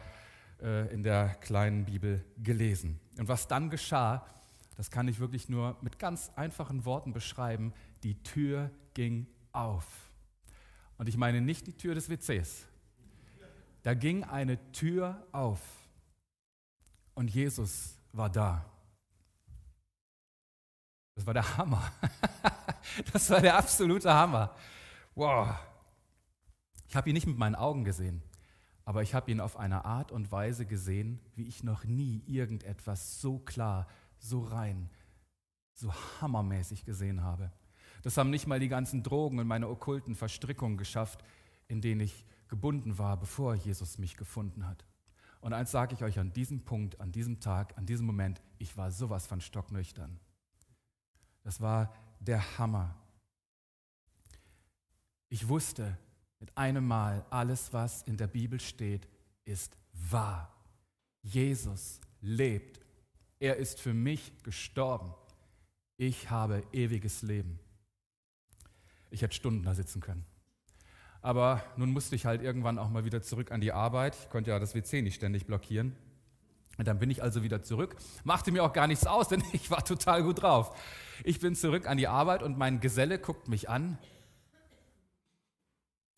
äh, 0.63 0.93
in 0.95 1.03
der 1.03 1.35
kleinen 1.41 1.85
Bibel 1.85 2.25
gelesen. 2.39 3.01
Und 3.19 3.29
was 3.29 3.49
dann 3.49 3.69
geschah, 3.69 4.25
das 4.77 4.91
kann 4.91 5.09
ich 5.09 5.19
wirklich 5.19 5.49
nur 5.49 5.77
mit 5.83 5.99
ganz 5.99 6.31
einfachen 6.37 6.85
Worten 6.85 7.13
beschreiben. 7.13 7.73
Die 8.05 8.23
Tür 8.23 8.71
ging 8.95 9.27
auf. 9.53 9.85
Und 10.99 11.09
ich 11.09 11.17
meine 11.17 11.41
nicht 11.41 11.67
die 11.67 11.77
Tür 11.77 11.95
des 11.95 12.09
WCs. 12.09 12.67
Da 13.83 13.95
ging 13.95 14.23
eine 14.23 14.59
Tür 14.71 15.27
auf. 15.33 15.61
Und 17.15 17.29
Jesus 17.29 17.97
war 18.13 18.31
da. 18.31 18.65
Das 21.17 21.27
war 21.27 21.35
der 21.35 21.57
Hammer. 21.57 21.83
Das 23.13 23.31
war 23.31 23.41
der 23.41 23.57
absolute 23.57 24.13
Hammer. 24.13 24.57
Wow. 25.15 25.55
Ich 26.89 26.97
habe 26.97 27.09
ihn 27.09 27.15
nicht 27.15 27.29
mit 27.29 27.39
meinen 27.39 27.55
Augen 27.55 27.85
gesehen 27.85 28.23
aber 28.93 29.03
ich 29.03 29.15
habe 29.15 29.31
ihn 29.31 29.41
auf 29.41 29.57
eine 29.57 29.87
Art 29.87 30.13
und 30.13 30.31
Weise 30.33 30.67
gesehen, 30.67 31.19
wie 31.35 31.49
ich 31.49 31.65
noch 31.65 31.85
nie 31.85 32.23
irgendetwas 32.27 33.23
so 33.23 33.39
klar, 33.39 33.89
so 34.19 34.41
rein, 34.41 34.91
so 35.73 35.91
hammermäßig 36.21 36.85
gesehen 36.85 37.23
habe. 37.23 37.51
Das 38.03 38.19
haben 38.19 38.29
nicht 38.29 38.47
mal 38.47 38.61
die 38.61 38.69
ganzen 38.69 39.03
Drogen 39.03 39.39
und 39.39 39.47
meine 39.47 39.71
okkulten 39.71 40.15
Verstrickungen 40.15 40.77
geschafft, 40.77 41.25
in 41.69 41.81
denen 41.81 42.03
ich 42.03 42.27
gebunden 42.49 42.99
war, 42.99 43.17
bevor 43.17 43.55
Jesus 43.55 43.97
mich 43.97 44.19
gefunden 44.19 44.69
hat. 44.69 44.85
Und 45.41 45.55
eins 45.55 45.71
sage 45.71 45.95
ich 45.95 46.05
euch 46.05 46.19
an 46.19 46.35
diesem 46.35 46.67
Punkt, 46.67 47.01
an 47.01 47.13
diesem 47.13 47.41
Tag, 47.41 47.79
an 47.79 47.87
diesem 47.87 48.05
Moment, 48.05 48.43
ich 48.59 48.77
war 48.77 48.91
sowas 48.91 49.27
von 49.27 49.41
stocknüchtern. 49.41 50.21
Das 51.45 51.63
war 51.63 51.95
der 52.21 52.59
Hammer. 52.59 52.95
Ich 55.31 55.49
wusste, 55.49 55.97
mit 56.43 56.59
einem 56.59 56.85
Mal, 56.85 57.25
alles, 57.31 57.73
was 57.73 58.03
in 58.03 58.17
der 58.17 58.27
Bibel 58.27 58.59
steht, 58.59 59.07
ist 59.45 59.77
wahr. 59.93 60.53
Jesus 61.23 62.01
lebt. 62.21 62.81
Er 63.39 63.59
ist 63.59 63.81
für 63.81 63.95
mich 63.95 64.33
gestorben. 64.43 65.15
Ich 65.99 66.31
habe 66.31 66.65
ewiges 66.73 67.23
Leben. 67.23 67.61
Ich 69.11 69.23
hätte 69.23 69.37
Stunden 69.37 69.63
da 69.63 69.73
sitzen 69.73 70.01
können. 70.01 70.25
Aber 71.21 71.63
nun 71.77 71.93
musste 71.93 72.17
ich 72.17 72.27
halt 72.27 72.43
irgendwann 72.43 72.77
auch 72.77 72.91
mal 72.91 73.05
wieder 73.05 73.23
zurück 73.23 73.53
an 73.53 73.61
die 73.61 73.71
Arbeit. 73.71 74.17
Ich 74.21 74.29
konnte 74.29 74.51
ja 74.51 74.59
das 74.59 74.75
WC 74.75 75.01
nicht 75.01 75.15
ständig 75.15 75.47
blockieren. 75.47 75.95
Und 76.77 76.89
dann 76.89 76.99
bin 76.99 77.09
ich 77.09 77.23
also 77.23 77.45
wieder 77.45 77.63
zurück. 77.63 77.95
Machte 78.25 78.51
mir 78.51 78.65
auch 78.65 78.73
gar 78.73 78.89
nichts 78.89 79.07
aus, 79.07 79.29
denn 79.29 79.45
ich 79.53 79.71
war 79.71 79.85
total 79.85 80.25
gut 80.25 80.43
drauf. 80.43 80.77
Ich 81.23 81.39
bin 81.39 81.55
zurück 81.55 81.87
an 81.87 81.99
die 81.99 82.09
Arbeit 82.09 82.43
und 82.43 82.59
mein 82.59 82.81
Geselle 82.81 83.21
guckt 83.21 83.47
mich 83.47 83.69
an 83.69 83.97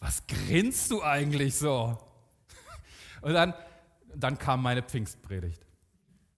was 0.05 0.27
grinst 0.27 0.91
du 0.91 1.03
eigentlich 1.03 1.55
so? 1.55 1.99
Und 3.23 3.33
dann, 3.33 3.55
dann 4.15 4.37
kam 4.39 4.61
meine 4.61 4.83
Pfingstpredigt. 4.83 5.65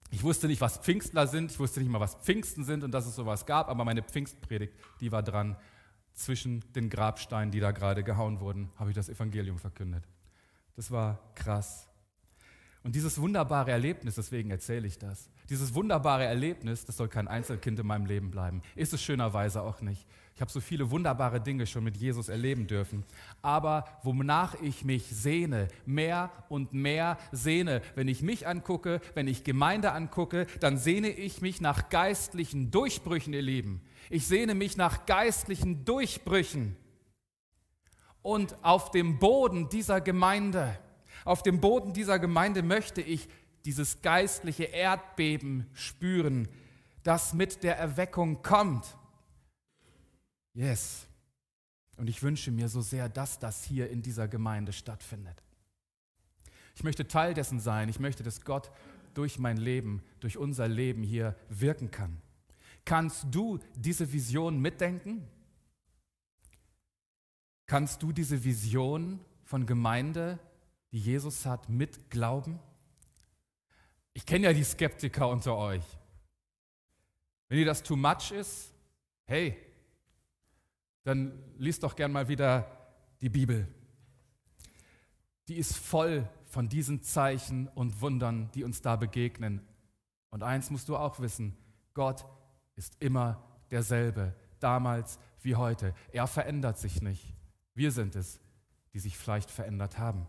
Ich 0.09 0.23
wusste 0.23 0.47
nicht, 0.47 0.61
was 0.61 0.77
Pfingstler 0.77 1.27
sind, 1.27 1.51
ich 1.51 1.59
wusste 1.59 1.81
nicht 1.81 1.89
mal, 1.89 1.99
was 1.99 2.15
Pfingsten 2.15 2.63
sind 2.63 2.85
und 2.85 2.91
dass 2.91 3.05
es 3.05 3.15
sowas 3.15 3.45
gab, 3.45 3.67
aber 3.67 3.83
meine 3.83 4.03
Pfingstpredigt, 4.03 4.73
die 5.01 5.11
war 5.11 5.21
dran. 5.21 5.57
Zwischen 6.13 6.63
den 6.73 6.89
Grabsteinen, 6.89 7.51
die 7.51 7.59
da 7.59 7.71
gerade 7.71 8.03
gehauen 8.03 8.39
wurden, 8.39 8.71
habe 8.77 8.89
ich 8.89 8.95
das 8.95 9.09
Evangelium 9.09 9.59
verkündet. 9.59 10.07
Das 10.77 10.89
war 10.89 11.19
krass. 11.35 11.89
Und 12.87 12.95
dieses 12.95 13.19
wunderbare 13.19 13.69
Erlebnis, 13.71 14.15
deswegen 14.15 14.49
erzähle 14.49 14.87
ich 14.87 14.97
das, 14.97 15.29
dieses 15.49 15.75
wunderbare 15.75 16.23
Erlebnis, 16.23 16.85
das 16.85 16.95
soll 16.95 17.09
kein 17.09 17.27
Einzelkind 17.27 17.77
in 17.79 17.85
meinem 17.85 18.05
Leben 18.05 18.31
bleiben. 18.31 18.61
Ist 18.77 18.93
es 18.93 19.03
schönerweise 19.03 19.61
auch 19.61 19.81
nicht. 19.81 20.07
Ich 20.33 20.39
habe 20.39 20.49
so 20.49 20.61
viele 20.61 20.89
wunderbare 20.89 21.41
Dinge 21.41 21.67
schon 21.67 21.83
mit 21.83 21.97
Jesus 21.97 22.29
erleben 22.29 22.65
dürfen. 22.65 23.03
Aber 23.41 23.83
wonach 24.03 24.55
ich 24.61 24.85
mich 24.85 25.05
sehne, 25.07 25.67
mehr 25.85 26.31
und 26.47 26.71
mehr 26.71 27.17
sehne, 27.33 27.81
wenn 27.95 28.07
ich 28.07 28.21
mich 28.21 28.47
angucke, 28.47 29.01
wenn 29.15 29.27
ich 29.27 29.43
Gemeinde 29.43 29.91
angucke, 29.91 30.47
dann 30.61 30.77
sehne 30.77 31.09
ich 31.09 31.41
mich 31.41 31.59
nach 31.59 31.89
geistlichen 31.89 32.71
Durchbrüchen, 32.71 33.33
ihr 33.33 33.41
Lieben. 33.41 33.81
Ich 34.09 34.27
sehne 34.27 34.55
mich 34.55 34.77
nach 34.77 35.05
geistlichen 35.05 35.83
Durchbrüchen. 35.83 36.77
Und 38.21 38.55
auf 38.63 38.91
dem 38.91 39.19
Boden 39.19 39.67
dieser 39.67 39.99
Gemeinde, 39.99 40.79
auf 41.27 41.43
dem 41.43 41.59
Boden 41.59 41.93
dieser 41.93 42.19
Gemeinde 42.19 42.63
möchte 42.63 43.01
ich 43.01 43.27
dieses 43.65 44.01
geistliche 44.01 44.63
Erdbeben 44.63 45.67
spüren, 45.73 46.47
das 47.03 47.33
mit 47.33 47.63
der 47.63 47.77
Erweckung 47.77 48.41
kommt. 48.41 48.97
Yes. 50.53 51.05
Und 51.97 52.09
ich 52.09 52.23
wünsche 52.23 52.51
mir 52.51 52.69
so 52.69 52.81
sehr, 52.81 53.09
dass 53.09 53.39
das 53.39 53.63
hier 53.63 53.89
in 53.89 54.01
dieser 54.01 54.27
Gemeinde 54.27 54.71
stattfindet. 54.71 55.43
Ich 56.75 56.83
möchte 56.83 57.07
Teil 57.07 57.33
dessen 57.33 57.59
sein. 57.59 57.89
Ich 57.89 57.99
möchte, 57.99 58.23
dass 58.23 58.41
Gott 58.41 58.71
durch 59.13 59.39
mein 59.39 59.57
Leben, 59.57 60.03
durch 60.19 60.37
unser 60.37 60.67
Leben 60.67 61.03
hier 61.03 61.35
wirken 61.49 61.91
kann. 61.91 62.21
Kannst 62.85 63.25
du 63.31 63.59
diese 63.75 64.13
Vision 64.13 64.61
mitdenken? 64.61 65.27
Kannst 67.65 68.01
du 68.01 68.11
diese 68.11 68.43
Vision 68.43 69.19
von 69.43 69.65
Gemeinde, 69.65 70.39
die 70.91 70.99
Jesus 70.99 71.45
hat, 71.45 71.69
mitglauben? 71.69 72.59
Ich 74.13 74.25
kenne 74.25 74.47
ja 74.47 74.53
die 74.53 74.63
Skeptiker 74.63 75.29
unter 75.29 75.55
euch. 75.55 75.83
Wenn 77.49 77.59
dir 77.59 77.65
das 77.65 77.83
too 77.83 77.95
much 77.95 78.31
ist, 78.31 78.73
hey, 79.25 79.55
dann 81.03 81.31
liest 81.57 81.83
doch 81.83 81.95
gern 81.95 82.11
mal 82.11 82.27
wieder 82.27 82.65
die 83.21 83.29
Bibel. 83.29 83.67
Die 85.47 85.55
ist 85.55 85.77
voll 85.77 86.27
von 86.49 86.67
diesen 86.67 87.03
Zeichen 87.03 87.67
und 87.69 88.01
Wundern, 88.01 88.49
die 88.51 88.63
uns 88.63 88.81
da 88.81 88.95
begegnen. 88.95 89.61
Und 90.29 90.43
eins 90.43 90.69
musst 90.69 90.89
du 90.89 90.97
auch 90.97 91.19
wissen, 91.19 91.55
Gott 91.93 92.25
ist 92.75 92.95
immer 92.99 93.41
derselbe, 93.71 94.35
damals 94.59 95.19
wie 95.41 95.55
heute. 95.55 95.93
Er 96.11 96.27
verändert 96.27 96.77
sich 96.77 97.01
nicht. 97.01 97.33
Wir 97.73 97.91
sind 97.91 98.15
es, 98.15 98.39
die 98.93 98.99
sich 98.99 99.17
vielleicht 99.17 99.49
verändert 99.49 99.97
haben. 99.97 100.27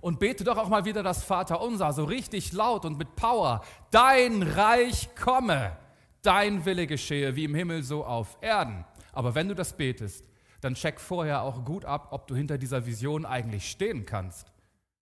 Und 0.00 0.20
bete 0.20 0.44
doch 0.44 0.56
auch 0.56 0.68
mal 0.68 0.84
wieder 0.84 1.02
das 1.02 1.24
Vaterunser, 1.24 1.92
so 1.92 2.04
richtig 2.04 2.52
laut 2.52 2.84
und 2.84 2.98
mit 2.98 3.16
Power. 3.16 3.64
Dein 3.90 4.42
Reich 4.42 5.08
komme, 5.16 5.76
dein 6.22 6.64
Wille 6.64 6.86
geschehe, 6.86 7.34
wie 7.36 7.44
im 7.44 7.54
Himmel 7.54 7.82
so 7.82 8.04
auf 8.04 8.38
Erden. 8.40 8.84
Aber 9.12 9.34
wenn 9.34 9.48
du 9.48 9.54
das 9.54 9.76
betest, 9.76 10.24
dann 10.60 10.74
check 10.74 11.00
vorher 11.00 11.42
auch 11.42 11.64
gut 11.64 11.84
ab, 11.84 12.08
ob 12.10 12.26
du 12.26 12.34
hinter 12.34 12.58
dieser 12.58 12.86
Vision 12.86 13.24
eigentlich 13.24 13.70
stehen 13.70 14.06
kannst. 14.06 14.52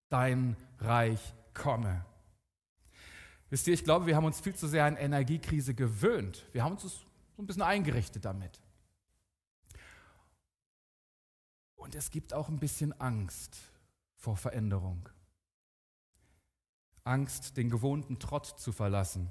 Dein 0.08 0.56
Reich 0.78 1.34
komme. 1.54 2.04
Wisst 3.50 3.66
ihr, 3.68 3.74
ich 3.74 3.84
glaube, 3.84 4.06
wir 4.06 4.16
haben 4.16 4.24
uns 4.24 4.40
viel 4.40 4.54
zu 4.54 4.66
sehr 4.66 4.84
an 4.84 4.96
Energiekrise 4.96 5.74
gewöhnt. 5.74 6.46
Wir 6.52 6.64
haben 6.64 6.72
uns 6.72 6.82
so 6.82 7.42
ein 7.42 7.46
bisschen 7.46 7.62
eingerichtet 7.62 8.24
damit. 8.24 8.60
Und 11.76 11.94
es 11.94 12.10
gibt 12.10 12.34
auch 12.34 12.48
ein 12.48 12.58
bisschen 12.58 12.98
Angst 13.00 13.56
vor 14.16 14.36
Veränderung. 14.36 15.08
Angst, 17.04 17.56
den 17.56 17.70
gewohnten 17.70 18.18
Trott 18.18 18.46
zu 18.46 18.72
verlassen, 18.72 19.30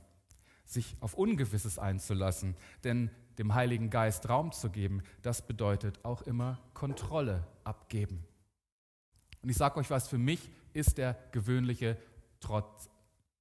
sich 0.64 0.96
auf 1.02 1.14
Ungewisses 1.14 1.78
einzulassen. 1.78 2.56
Denn 2.84 3.12
dem 3.38 3.54
Heiligen 3.54 3.90
Geist 3.90 4.30
Raum 4.30 4.52
zu 4.52 4.70
geben, 4.70 5.04
das 5.22 5.46
bedeutet 5.46 6.04
auch 6.04 6.22
immer 6.22 6.60
Kontrolle 6.74 7.46
abgeben. 7.64 8.26
Und 9.42 9.50
ich 9.50 9.58
sage 9.58 9.80
euch 9.80 9.90
was, 9.90 10.08
für 10.08 10.18
mich 10.18 10.50
ist 10.74 10.98
der 10.98 11.18
gewöhnliche 11.32 11.98
Trotz, 12.40 12.90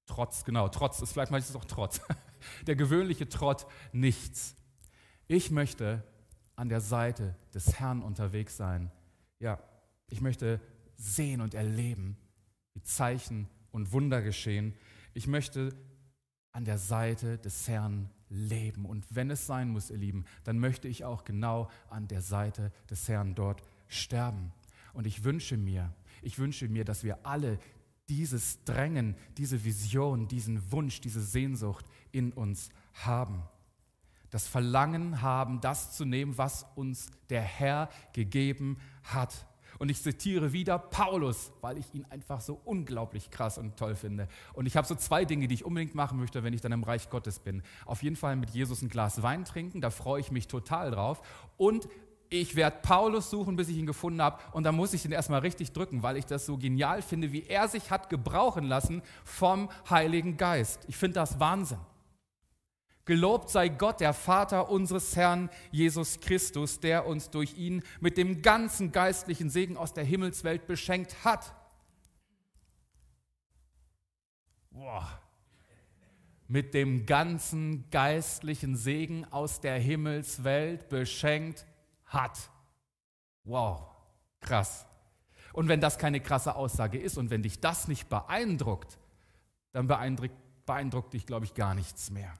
Trotz, 0.06 0.44
genau, 0.44 0.68
Trotz 0.68 1.00
ist 1.00 1.12
vielleicht 1.12 1.30
manchmal 1.30 1.60
auch 1.60 1.64
Trotz, 1.64 2.00
der 2.66 2.76
gewöhnliche 2.76 3.28
Trott 3.28 3.66
nichts. 3.92 4.56
Ich 5.28 5.50
möchte 5.50 6.02
an 6.56 6.68
der 6.68 6.80
Seite 6.80 7.36
des 7.54 7.78
Herrn 7.78 8.02
unterwegs 8.02 8.56
sein. 8.56 8.90
Ja, 9.38 9.58
ich 10.08 10.20
möchte 10.20 10.60
sehen 11.04 11.40
und 11.40 11.54
erleben, 11.54 12.16
wie 12.72 12.82
Zeichen 12.82 13.48
und 13.70 13.92
Wunder 13.92 14.22
geschehen. 14.22 14.74
Ich 15.12 15.26
möchte 15.26 15.74
an 16.52 16.64
der 16.64 16.78
Seite 16.78 17.38
des 17.38 17.68
Herrn 17.68 18.10
leben. 18.28 18.86
Und 18.86 19.04
wenn 19.10 19.30
es 19.30 19.46
sein 19.46 19.70
muss, 19.70 19.90
ihr 19.90 19.98
Lieben, 19.98 20.24
dann 20.44 20.58
möchte 20.58 20.88
ich 20.88 21.04
auch 21.04 21.24
genau 21.24 21.70
an 21.90 22.08
der 22.08 22.20
Seite 22.20 22.72
des 22.88 23.08
Herrn 23.08 23.34
dort 23.34 23.62
sterben. 23.88 24.52
Und 24.92 25.06
ich 25.06 25.24
wünsche 25.24 25.56
mir, 25.56 25.92
ich 26.22 26.38
wünsche 26.38 26.68
mir, 26.68 26.84
dass 26.84 27.04
wir 27.04 27.26
alle 27.26 27.58
dieses 28.08 28.64
Drängen, 28.64 29.16
diese 29.36 29.64
Vision, 29.64 30.28
diesen 30.28 30.70
Wunsch, 30.72 31.00
diese 31.00 31.22
Sehnsucht 31.22 31.86
in 32.12 32.32
uns 32.32 32.70
haben. 32.92 33.42
Das 34.30 34.46
Verlangen 34.46 35.22
haben, 35.22 35.60
das 35.60 35.96
zu 35.96 36.04
nehmen, 36.04 36.38
was 36.38 36.66
uns 36.76 37.08
der 37.30 37.42
Herr 37.42 37.88
gegeben 38.12 38.78
hat. 39.04 39.46
Und 39.84 39.90
ich 39.90 40.02
zitiere 40.02 40.54
wieder 40.54 40.78
Paulus, 40.78 41.52
weil 41.60 41.76
ich 41.76 41.84
ihn 41.92 42.06
einfach 42.08 42.40
so 42.40 42.58
unglaublich 42.64 43.30
krass 43.30 43.58
und 43.58 43.76
toll 43.76 43.94
finde. 43.94 44.28
Und 44.54 44.64
ich 44.64 44.78
habe 44.78 44.86
so 44.86 44.94
zwei 44.94 45.26
Dinge, 45.26 45.46
die 45.46 45.56
ich 45.56 45.64
unbedingt 45.66 45.94
machen 45.94 46.18
möchte, 46.18 46.42
wenn 46.42 46.54
ich 46.54 46.62
dann 46.62 46.72
im 46.72 46.84
Reich 46.84 47.10
Gottes 47.10 47.38
bin. 47.38 47.62
Auf 47.84 48.02
jeden 48.02 48.16
Fall 48.16 48.34
mit 48.36 48.48
Jesus 48.48 48.80
ein 48.80 48.88
Glas 48.88 49.22
Wein 49.22 49.44
trinken, 49.44 49.82
da 49.82 49.90
freue 49.90 50.22
ich 50.22 50.30
mich 50.30 50.48
total 50.48 50.90
drauf. 50.90 51.20
Und 51.58 51.86
ich 52.30 52.56
werde 52.56 52.78
Paulus 52.80 53.28
suchen, 53.28 53.56
bis 53.56 53.68
ich 53.68 53.76
ihn 53.76 53.84
gefunden 53.84 54.22
habe. 54.22 54.38
Und 54.52 54.62
dann 54.62 54.74
muss 54.74 54.94
ich 54.94 55.04
ihn 55.04 55.12
erstmal 55.12 55.40
richtig 55.40 55.72
drücken, 55.72 56.02
weil 56.02 56.16
ich 56.16 56.24
das 56.24 56.46
so 56.46 56.56
genial 56.56 57.02
finde, 57.02 57.32
wie 57.32 57.42
er 57.42 57.68
sich 57.68 57.90
hat 57.90 58.08
gebrauchen 58.08 58.64
lassen 58.64 59.02
vom 59.22 59.68
Heiligen 59.90 60.38
Geist. 60.38 60.80
Ich 60.88 60.96
finde 60.96 61.16
das 61.16 61.38
Wahnsinn. 61.40 61.76
Gelobt 63.06 63.50
sei 63.50 63.68
Gott, 63.68 64.00
der 64.00 64.14
Vater 64.14 64.70
unseres 64.70 65.14
Herrn 65.14 65.50
Jesus 65.70 66.20
Christus, 66.20 66.80
der 66.80 67.06
uns 67.06 67.28
durch 67.30 67.54
ihn 67.58 67.82
mit 68.00 68.16
dem 68.16 68.40
ganzen 68.40 68.92
geistlichen 68.92 69.50
Segen 69.50 69.76
aus 69.76 69.92
der 69.92 70.04
Himmelswelt 70.04 70.66
beschenkt 70.66 71.22
hat. 71.22 71.54
Boah. 74.70 75.20
Mit 76.48 76.72
dem 76.72 77.04
ganzen 77.04 77.90
geistlichen 77.90 78.76
Segen 78.76 79.26
aus 79.30 79.60
der 79.60 79.78
Himmelswelt 79.78 80.88
beschenkt 80.88 81.66
hat. 82.06 82.38
Wow, 83.44 83.82
krass. 84.40 84.86
Und 85.52 85.68
wenn 85.68 85.80
das 85.80 85.98
keine 85.98 86.20
krasse 86.20 86.56
Aussage 86.56 86.98
ist 86.98 87.18
und 87.18 87.30
wenn 87.30 87.42
dich 87.42 87.60
das 87.60 87.86
nicht 87.86 88.08
beeindruckt, 88.08 88.98
dann 89.72 89.86
beeindruckt, 89.86 90.34
beeindruckt 90.64 91.12
dich, 91.12 91.26
glaube 91.26 91.44
ich, 91.44 91.54
gar 91.54 91.74
nichts 91.74 92.10
mehr. 92.10 92.32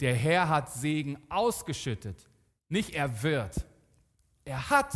Der 0.00 0.14
Herr 0.14 0.48
hat 0.48 0.72
Segen 0.72 1.18
ausgeschüttet. 1.28 2.28
Nicht 2.68 2.90
er 2.90 3.22
wird. 3.22 3.64
Er 4.44 4.70
hat. 4.70 4.92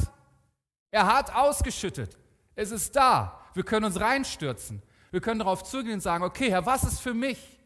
Er 0.91 1.07
hat 1.07 1.35
ausgeschüttet. 1.35 2.19
Es 2.55 2.71
ist 2.71 2.95
da. 2.95 3.41
Wir 3.55 3.63
können 3.63 3.87
uns 3.87 4.01
reinstürzen. 4.01 4.83
Wir 5.11 5.21
können 5.21 5.41
darauf 5.41 5.65
zugehen 5.65 5.95
und 5.95 6.01
sagen, 6.01 6.25
okay, 6.25 6.51
Herr, 6.51 6.67
was 6.67 6.85
ist 6.85 7.01
für 7.01 7.15
mich? 7.15 7.59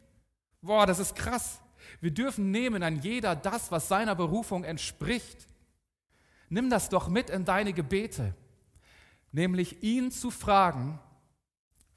Boah, 0.63 0.87
das 0.87 0.99
ist 0.99 1.15
krass. 1.15 1.61
Wir 2.01 2.11
dürfen 2.11 2.51
nehmen 2.51 2.83
an 2.83 3.01
jeder 3.01 3.37
das, 3.37 3.71
was 3.71 3.89
seiner 3.89 4.15
Berufung 4.15 4.65
entspricht. 4.65 5.47
Nimm 6.49 6.71
das 6.71 6.89
doch 6.89 7.09
mit 7.09 7.31
in 7.31 7.45
deine 7.45 7.73
Gebete, 7.73 8.35
nämlich 9.33 9.83
ihn 9.83 10.11
zu 10.11 10.31
fragen, 10.31 10.99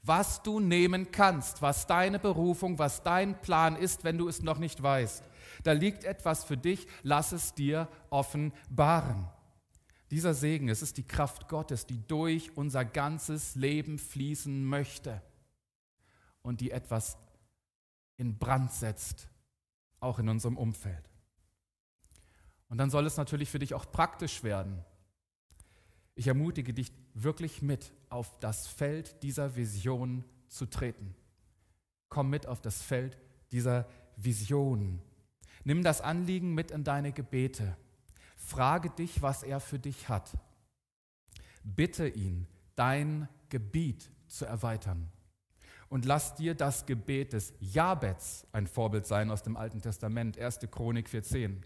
was 0.02 0.42
du 0.42 0.60
nehmen 0.60 1.10
kannst, 1.12 1.60
was 1.60 1.86
deine 1.86 2.18
Berufung, 2.18 2.78
was 2.78 3.02
dein 3.02 3.40
Plan 3.40 3.76
ist, 3.76 4.04
wenn 4.04 4.18
du 4.18 4.28
es 4.28 4.42
noch 4.42 4.58
nicht 4.58 4.82
weißt. 4.82 5.22
Da 5.62 5.72
liegt 5.72 6.04
etwas 6.04 6.44
für 6.44 6.56
dich, 6.56 6.86
lass 7.02 7.32
es 7.32 7.54
dir 7.54 7.88
offenbaren. 8.10 9.28
Dieser 10.10 10.32
Segen, 10.32 10.68
es 10.68 10.82
ist 10.82 10.96
die 10.96 11.06
Kraft 11.06 11.48
Gottes, 11.48 11.86
die 11.86 12.06
durch 12.06 12.56
unser 12.56 12.84
ganzes 12.84 13.54
Leben 13.54 13.98
fließen 13.98 14.64
möchte 14.64 15.22
und 16.42 16.60
die 16.60 16.70
etwas 16.70 17.18
in 18.16 18.38
Brand 18.38 18.72
setzt, 18.72 19.28
auch 20.00 20.18
in 20.18 20.28
unserem 20.28 20.56
Umfeld. 20.56 21.08
Und 22.68 22.78
dann 22.78 22.90
soll 22.90 23.06
es 23.06 23.16
natürlich 23.16 23.50
für 23.50 23.58
dich 23.58 23.74
auch 23.74 23.90
praktisch 23.90 24.42
werden. 24.42 24.84
Ich 26.14 26.26
ermutige 26.26 26.74
dich 26.74 26.92
wirklich 27.14 27.62
mit, 27.62 27.92
auf 28.08 28.38
das 28.40 28.66
Feld 28.66 29.22
dieser 29.22 29.56
Vision 29.56 30.24
zu 30.48 30.66
treten. 30.66 31.14
Komm 32.08 32.30
mit 32.30 32.46
auf 32.46 32.60
das 32.60 32.82
Feld 32.82 33.18
dieser 33.52 33.86
Vision. 34.16 35.00
Nimm 35.64 35.82
das 35.82 36.00
Anliegen 36.00 36.54
mit 36.54 36.70
in 36.70 36.84
deine 36.84 37.12
Gebete. 37.12 37.76
Frage 38.36 38.90
dich, 38.90 39.22
was 39.22 39.42
er 39.42 39.60
für 39.60 39.78
dich 39.78 40.08
hat. 40.08 40.36
Bitte 41.64 42.08
ihn, 42.08 42.46
dein 42.76 43.28
Gebiet 43.48 44.10
zu 44.28 44.44
erweitern. 44.46 45.10
Und 45.88 46.04
lass 46.04 46.34
dir 46.34 46.54
das 46.54 46.86
Gebet 46.86 47.32
des 47.32 47.54
Jabets 47.60 48.46
ein 48.52 48.66
Vorbild 48.66 49.06
sein 49.06 49.30
aus 49.30 49.42
dem 49.42 49.56
Alten 49.56 49.80
Testament, 49.80 50.38
1. 50.38 50.60
Chronik 50.70 51.08
4,10. 51.08 51.56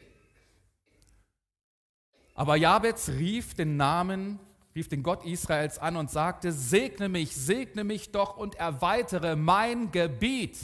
Aber 2.35 2.57
Jabez 2.57 3.09
rief 3.11 3.55
den 3.55 3.77
Namen, 3.77 4.39
rief 4.75 4.89
den 4.89 5.03
Gott 5.03 5.25
Israels 5.25 5.79
an 5.79 5.97
und 5.97 6.11
sagte, 6.11 6.53
segne 6.53 7.09
mich, 7.09 7.35
segne 7.35 7.85
mich 7.85 8.13
doch 8.13 8.37
und 8.37 8.55
erweitere 8.55 9.37
mein 9.37 9.91
Gebiet. 9.91 10.59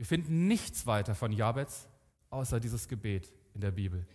Wir 0.00 0.06
finden 0.06 0.48
nichts 0.48 0.86
weiter 0.86 1.14
von 1.14 1.30
Jabez, 1.30 1.86
außer 2.30 2.58
dieses 2.58 2.88
Gebet 2.88 3.30
in 3.52 3.60
der 3.60 3.70
Bibel. 3.70 4.06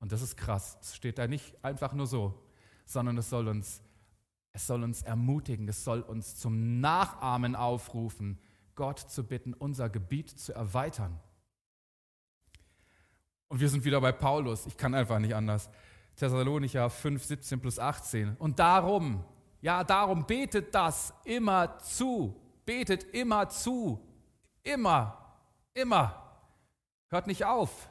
Und 0.00 0.10
das 0.10 0.22
ist 0.22 0.36
krass. 0.36 0.76
Es 0.80 0.96
steht 0.96 1.18
da 1.18 1.28
nicht 1.28 1.54
einfach 1.64 1.92
nur 1.92 2.08
so, 2.08 2.42
sondern 2.84 3.16
es 3.16 3.30
soll 3.30 3.46
uns, 3.46 3.80
es 4.52 4.66
soll 4.66 4.82
uns 4.82 5.02
ermutigen, 5.02 5.68
es 5.68 5.84
soll 5.84 6.00
uns 6.00 6.34
zum 6.34 6.80
Nachahmen 6.80 7.54
aufrufen, 7.54 8.40
Gott 8.74 8.98
zu 8.98 9.22
bitten, 9.22 9.54
unser 9.54 9.88
Gebiet 9.88 10.30
zu 10.30 10.52
erweitern. 10.52 11.20
Und 13.46 13.60
wir 13.60 13.68
sind 13.68 13.84
wieder 13.84 14.00
bei 14.00 14.10
Paulus. 14.10 14.66
Ich 14.66 14.76
kann 14.76 14.96
einfach 14.96 15.20
nicht 15.20 15.36
anders. 15.36 15.70
Thessalonicher 16.16 16.90
5, 16.90 17.22
17 17.22 17.60
plus 17.60 17.78
18. 17.78 18.34
Und 18.34 18.58
darum, 18.58 19.22
ja, 19.60 19.84
darum 19.84 20.26
betet 20.26 20.74
das 20.74 21.14
immer 21.24 21.78
zu. 21.78 22.34
Betet 22.66 23.04
immer 23.14 23.48
zu. 23.48 24.04
Immer, 24.62 25.19
immer. 25.74 26.38
Hört 27.08 27.26
nicht 27.26 27.44
auf. 27.44 27.88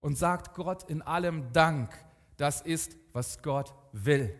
Und 0.00 0.16
sagt 0.16 0.54
Gott 0.54 0.88
in 0.90 1.02
allem 1.02 1.52
Dank. 1.52 1.92
Das 2.36 2.60
ist, 2.60 2.96
was 3.12 3.42
Gott 3.42 3.74
will 3.92 4.36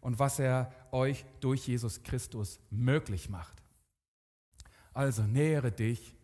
und 0.00 0.18
was 0.18 0.38
er 0.38 0.72
euch 0.92 1.24
durch 1.40 1.66
Jesus 1.66 2.02
Christus 2.02 2.60
möglich 2.70 3.28
macht. 3.28 3.62
Also 4.92 5.22
nähere 5.22 5.72
dich 5.72 6.14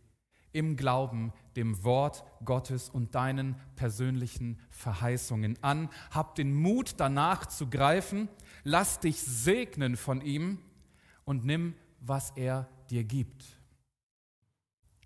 im 0.52 0.76
Glauben 0.76 1.32
dem 1.56 1.82
Wort 1.82 2.24
Gottes 2.44 2.88
und 2.88 3.14
deinen 3.14 3.56
persönlichen 3.76 4.58
Verheißungen 4.70 5.58
an. 5.62 5.90
Hab 6.10 6.34
den 6.36 6.54
Mut 6.54 6.94
danach 6.98 7.46
zu 7.46 7.68
greifen, 7.68 8.28
lass 8.62 9.00
dich 9.00 9.20
segnen 9.20 9.96
von 9.96 10.20
ihm 10.20 10.58
und 11.24 11.44
nimm, 11.44 11.74
was 12.00 12.30
er 12.36 12.68
dir 12.90 13.04
gibt. 13.04 13.44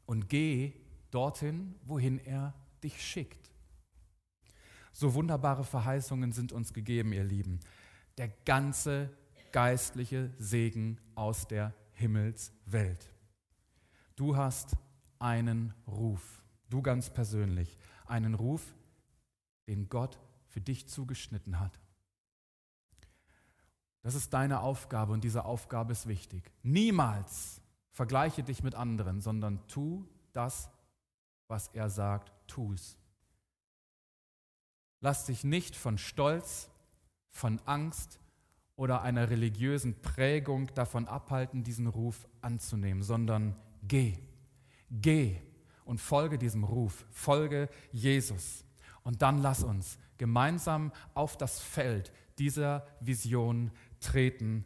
Und 0.08 0.30
geh 0.30 0.72
dorthin, 1.10 1.74
wohin 1.84 2.18
er 2.18 2.54
dich 2.82 3.04
schickt. 3.04 3.50
So 4.90 5.12
wunderbare 5.12 5.64
Verheißungen 5.64 6.32
sind 6.32 6.50
uns 6.50 6.72
gegeben, 6.72 7.12
ihr 7.12 7.24
Lieben. 7.24 7.60
Der 8.16 8.28
ganze 8.46 9.10
geistliche 9.52 10.32
Segen 10.38 10.98
aus 11.14 11.46
der 11.46 11.74
Himmelswelt. 11.92 13.06
Du 14.16 14.34
hast 14.34 14.78
einen 15.18 15.74
Ruf, 15.86 16.42
du 16.70 16.80
ganz 16.80 17.10
persönlich, 17.10 17.76
einen 18.06 18.32
Ruf, 18.32 18.74
den 19.66 19.90
Gott 19.90 20.18
für 20.46 20.62
dich 20.62 20.88
zugeschnitten 20.88 21.60
hat. 21.60 21.78
Das 24.00 24.14
ist 24.14 24.32
deine 24.32 24.60
Aufgabe 24.60 25.12
und 25.12 25.22
diese 25.22 25.44
Aufgabe 25.44 25.92
ist 25.92 26.08
wichtig. 26.08 26.50
Niemals 26.62 27.60
vergleiche 27.98 28.44
dich 28.44 28.62
mit 28.62 28.76
anderen, 28.76 29.20
sondern 29.20 29.66
tu 29.66 30.06
das, 30.32 30.70
was 31.48 31.66
er 31.74 31.90
sagt, 31.90 32.32
tu 32.46 32.72
es. 32.72 32.96
Lass 35.00 35.26
dich 35.26 35.42
nicht 35.42 35.74
von 35.74 35.98
Stolz, 35.98 36.70
von 37.32 37.60
Angst 37.64 38.20
oder 38.76 39.02
einer 39.02 39.30
religiösen 39.30 40.00
Prägung 40.00 40.72
davon 40.74 41.08
abhalten, 41.08 41.64
diesen 41.64 41.88
Ruf 41.88 42.28
anzunehmen, 42.40 43.02
sondern 43.02 43.56
geh. 43.82 44.16
Geh 44.90 45.42
und 45.84 46.00
folge 46.00 46.38
diesem 46.38 46.62
Ruf, 46.62 47.04
folge 47.10 47.68
Jesus. 47.90 48.64
Und 49.02 49.22
dann 49.22 49.38
lass 49.38 49.64
uns 49.64 49.98
gemeinsam 50.18 50.92
auf 51.14 51.36
das 51.36 51.58
Feld 51.58 52.12
dieser 52.38 52.86
Vision 53.00 53.72
treten 53.98 54.64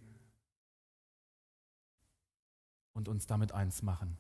und 2.93 3.09
uns 3.09 3.27
damit 3.27 3.53
eins 3.53 3.83
machen. 3.83 4.17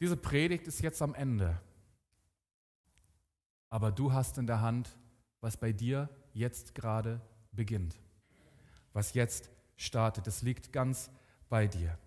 Diese 0.00 0.16
Predigt 0.16 0.66
ist 0.66 0.82
jetzt 0.82 1.00
am 1.00 1.14
Ende, 1.14 1.60
aber 3.70 3.90
du 3.92 4.12
hast 4.12 4.38
in 4.38 4.46
der 4.46 4.60
Hand, 4.60 4.96
was 5.40 5.56
bei 5.56 5.72
dir 5.72 6.08
jetzt 6.32 6.74
gerade 6.74 7.20
beginnt, 7.52 7.98
was 8.92 9.14
jetzt 9.14 9.50
startet. 9.76 10.26
Es 10.26 10.42
liegt 10.42 10.72
ganz 10.72 11.10
bei 11.48 11.66
dir. 11.66 11.98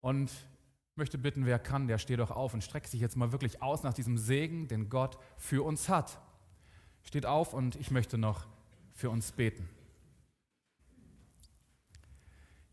Und 0.00 0.30
ich 0.30 0.96
möchte 0.96 1.18
bitten, 1.18 1.46
wer 1.46 1.58
kann, 1.58 1.88
der 1.88 1.98
steht 1.98 2.20
doch 2.20 2.30
auf 2.30 2.54
und 2.54 2.62
streckt 2.62 2.88
sich 2.88 3.00
jetzt 3.00 3.16
mal 3.16 3.32
wirklich 3.32 3.60
aus 3.60 3.82
nach 3.82 3.92
diesem 3.92 4.18
Segen, 4.18 4.68
den 4.68 4.88
Gott 4.88 5.18
für 5.36 5.64
uns 5.64 5.88
hat. 5.88 6.20
Steht 7.02 7.26
auf 7.26 7.52
und 7.52 7.76
ich 7.76 7.90
möchte 7.90 8.18
noch 8.18 8.46
für 8.92 9.10
uns 9.10 9.32
beten. 9.32 9.68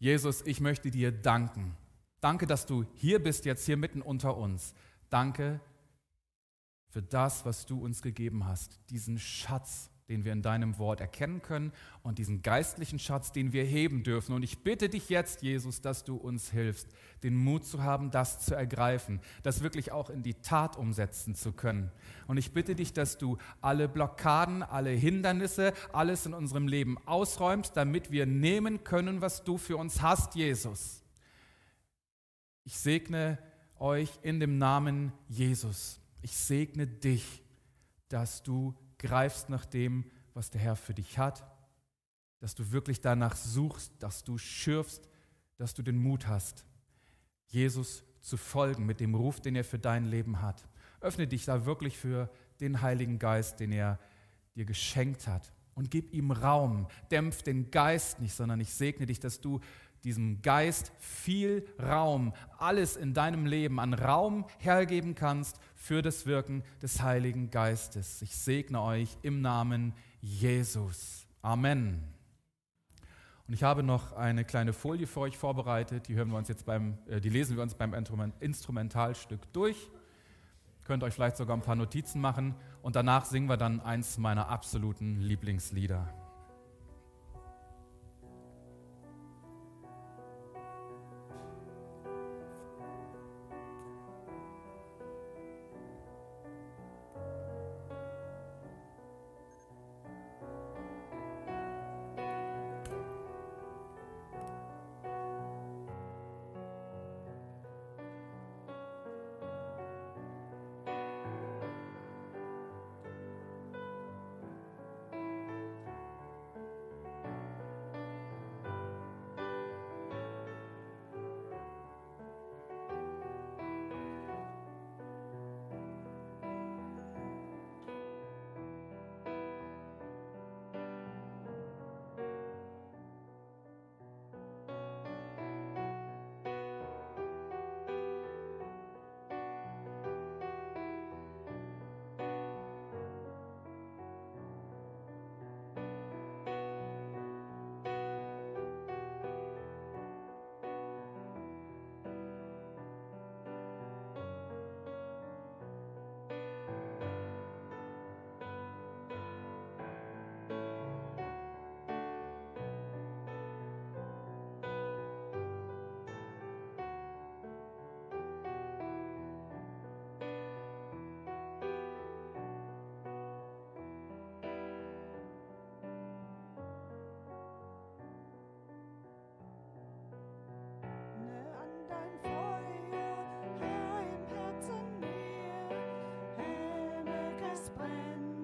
Jesus, 0.03 0.41
ich 0.41 0.59
möchte 0.59 0.91
dir 0.91 1.13
danken. 1.13 1.77
Danke, 2.19 2.45
dass 2.45 2.65
du 2.65 2.83
hier 2.95 3.23
bist, 3.23 3.45
jetzt 3.45 3.65
hier 3.65 3.77
mitten 3.77 4.01
unter 4.01 4.35
uns. 4.35 4.73
Danke 5.09 5.61
für 6.89 7.01
das, 7.01 7.45
was 7.45 7.65
du 7.65 7.81
uns 7.81 8.01
gegeben 8.01 8.45
hast, 8.45 8.81
diesen 8.89 9.17
Schatz 9.17 9.89
den 10.09 10.25
wir 10.25 10.33
in 10.33 10.41
deinem 10.41 10.77
Wort 10.77 11.01
erkennen 11.01 11.41
können 11.41 11.71
und 12.01 12.17
diesen 12.17 12.41
geistlichen 12.41 12.99
Schatz, 12.99 13.31
den 13.31 13.53
wir 13.53 13.63
heben 13.63 14.03
dürfen. 14.03 14.33
Und 14.33 14.43
ich 14.43 14.63
bitte 14.63 14.89
dich 14.89 15.09
jetzt, 15.09 15.41
Jesus, 15.41 15.81
dass 15.81 16.03
du 16.03 16.15
uns 16.15 16.51
hilfst, 16.51 16.87
den 17.23 17.35
Mut 17.35 17.65
zu 17.65 17.83
haben, 17.83 18.11
das 18.11 18.39
zu 18.39 18.55
ergreifen, 18.55 19.21
das 19.43 19.63
wirklich 19.63 19.91
auch 19.91 20.09
in 20.09 20.23
die 20.23 20.35
Tat 20.35 20.77
umsetzen 20.77 21.35
zu 21.35 21.53
können. 21.53 21.91
Und 22.27 22.37
ich 22.37 22.51
bitte 22.51 22.75
dich, 22.75 22.93
dass 22.93 23.17
du 23.17 23.37
alle 23.61 23.87
Blockaden, 23.87 24.63
alle 24.63 24.91
Hindernisse, 24.91 25.73
alles 25.93 26.25
in 26.25 26.33
unserem 26.33 26.67
Leben 26.67 26.97
ausräumst, 27.05 27.77
damit 27.77 28.11
wir 28.11 28.25
nehmen 28.25 28.83
können, 28.83 29.21
was 29.21 29.43
du 29.43 29.57
für 29.57 29.77
uns 29.77 30.01
hast, 30.01 30.35
Jesus. 30.35 31.03
Ich 32.65 32.77
segne 32.77 33.37
euch 33.79 34.09
in 34.21 34.39
dem 34.39 34.57
Namen 34.57 35.11
Jesus. 35.27 35.99
Ich 36.21 36.35
segne 36.35 36.87
dich, 36.87 37.43
dass 38.07 38.43
du 38.43 38.73
greifst 39.03 39.49
nach 39.49 39.65
dem, 39.65 40.05
was 40.33 40.49
der 40.49 40.61
Herr 40.61 40.75
für 40.75 40.93
dich 40.93 41.19
hat, 41.19 41.45
dass 42.39 42.55
du 42.55 42.71
wirklich 42.71 43.01
danach 43.01 43.35
suchst, 43.35 43.91
dass 43.99 44.23
du 44.23 44.37
schürfst, 44.37 45.07
dass 45.57 45.73
du 45.73 45.83
den 45.83 45.97
Mut 45.97 46.27
hast, 46.27 46.65
Jesus 47.47 48.03
zu 48.21 48.37
folgen 48.37 48.85
mit 48.85 48.99
dem 48.99 49.13
Ruf, 49.13 49.41
den 49.41 49.55
er 49.55 49.63
für 49.63 49.77
dein 49.77 50.05
Leben 50.05 50.41
hat. 50.41 50.67
Öffne 51.01 51.27
dich 51.27 51.45
da 51.45 51.65
wirklich 51.65 51.97
für 51.97 52.29
den 52.61 52.81
Heiligen 52.81 53.19
Geist, 53.19 53.59
den 53.59 53.73
er 53.73 53.99
dir 54.55 54.65
geschenkt 54.65 55.27
hat 55.27 55.53
und 55.75 55.91
gib 55.91 56.13
ihm 56.13 56.31
Raum. 56.31 56.87
Dämpf 57.11 57.43
den 57.43 57.71
Geist 57.71 58.21
nicht, 58.21 58.33
sondern 58.33 58.61
ich 58.61 58.73
segne 58.73 59.05
dich, 59.05 59.19
dass 59.19 59.41
du 59.41 59.59
diesem 60.03 60.41
Geist 60.41 60.91
viel 60.99 61.65
Raum, 61.81 62.33
alles 62.57 62.95
in 62.95 63.13
deinem 63.13 63.45
Leben 63.45 63.79
an 63.79 63.93
Raum 63.93 64.45
hergeben 64.59 65.15
kannst 65.15 65.59
für 65.75 66.01
das 66.01 66.25
Wirken 66.25 66.63
des 66.81 67.01
Heiligen 67.01 67.49
Geistes. 67.49 68.21
Ich 68.21 68.35
segne 68.35 68.81
euch 68.81 69.17
im 69.21 69.41
Namen 69.41 69.93
Jesus. 70.21 71.25
Amen. 71.41 72.01
Und 73.47 73.53
ich 73.53 73.63
habe 73.63 73.83
noch 73.83 74.13
eine 74.13 74.45
kleine 74.45 74.73
Folie 74.73 75.05
für 75.05 75.21
euch 75.21 75.37
vorbereitet. 75.37 76.07
Die 76.07 76.15
hören 76.15 76.29
wir 76.29 76.37
uns 76.37 76.47
jetzt 76.47 76.65
beim, 76.65 76.97
äh, 77.07 77.19
die 77.19 77.29
lesen 77.29 77.55
wir 77.55 77.63
uns 77.63 77.75
beim 77.75 77.93
Instrumentalstück 78.39 79.51
durch. 79.51 79.89
Könnt 80.85 81.03
euch 81.03 81.13
vielleicht 81.13 81.37
sogar 81.37 81.55
ein 81.55 81.61
paar 81.61 81.75
Notizen 81.75 82.19
machen 82.19 82.55
und 82.81 82.95
danach 82.95 83.25
singen 83.25 83.47
wir 83.47 83.57
dann 83.57 83.79
eins 83.79 84.17
meiner 84.17 84.49
absoluten 84.49 85.21
Lieblingslieder. 85.21 86.22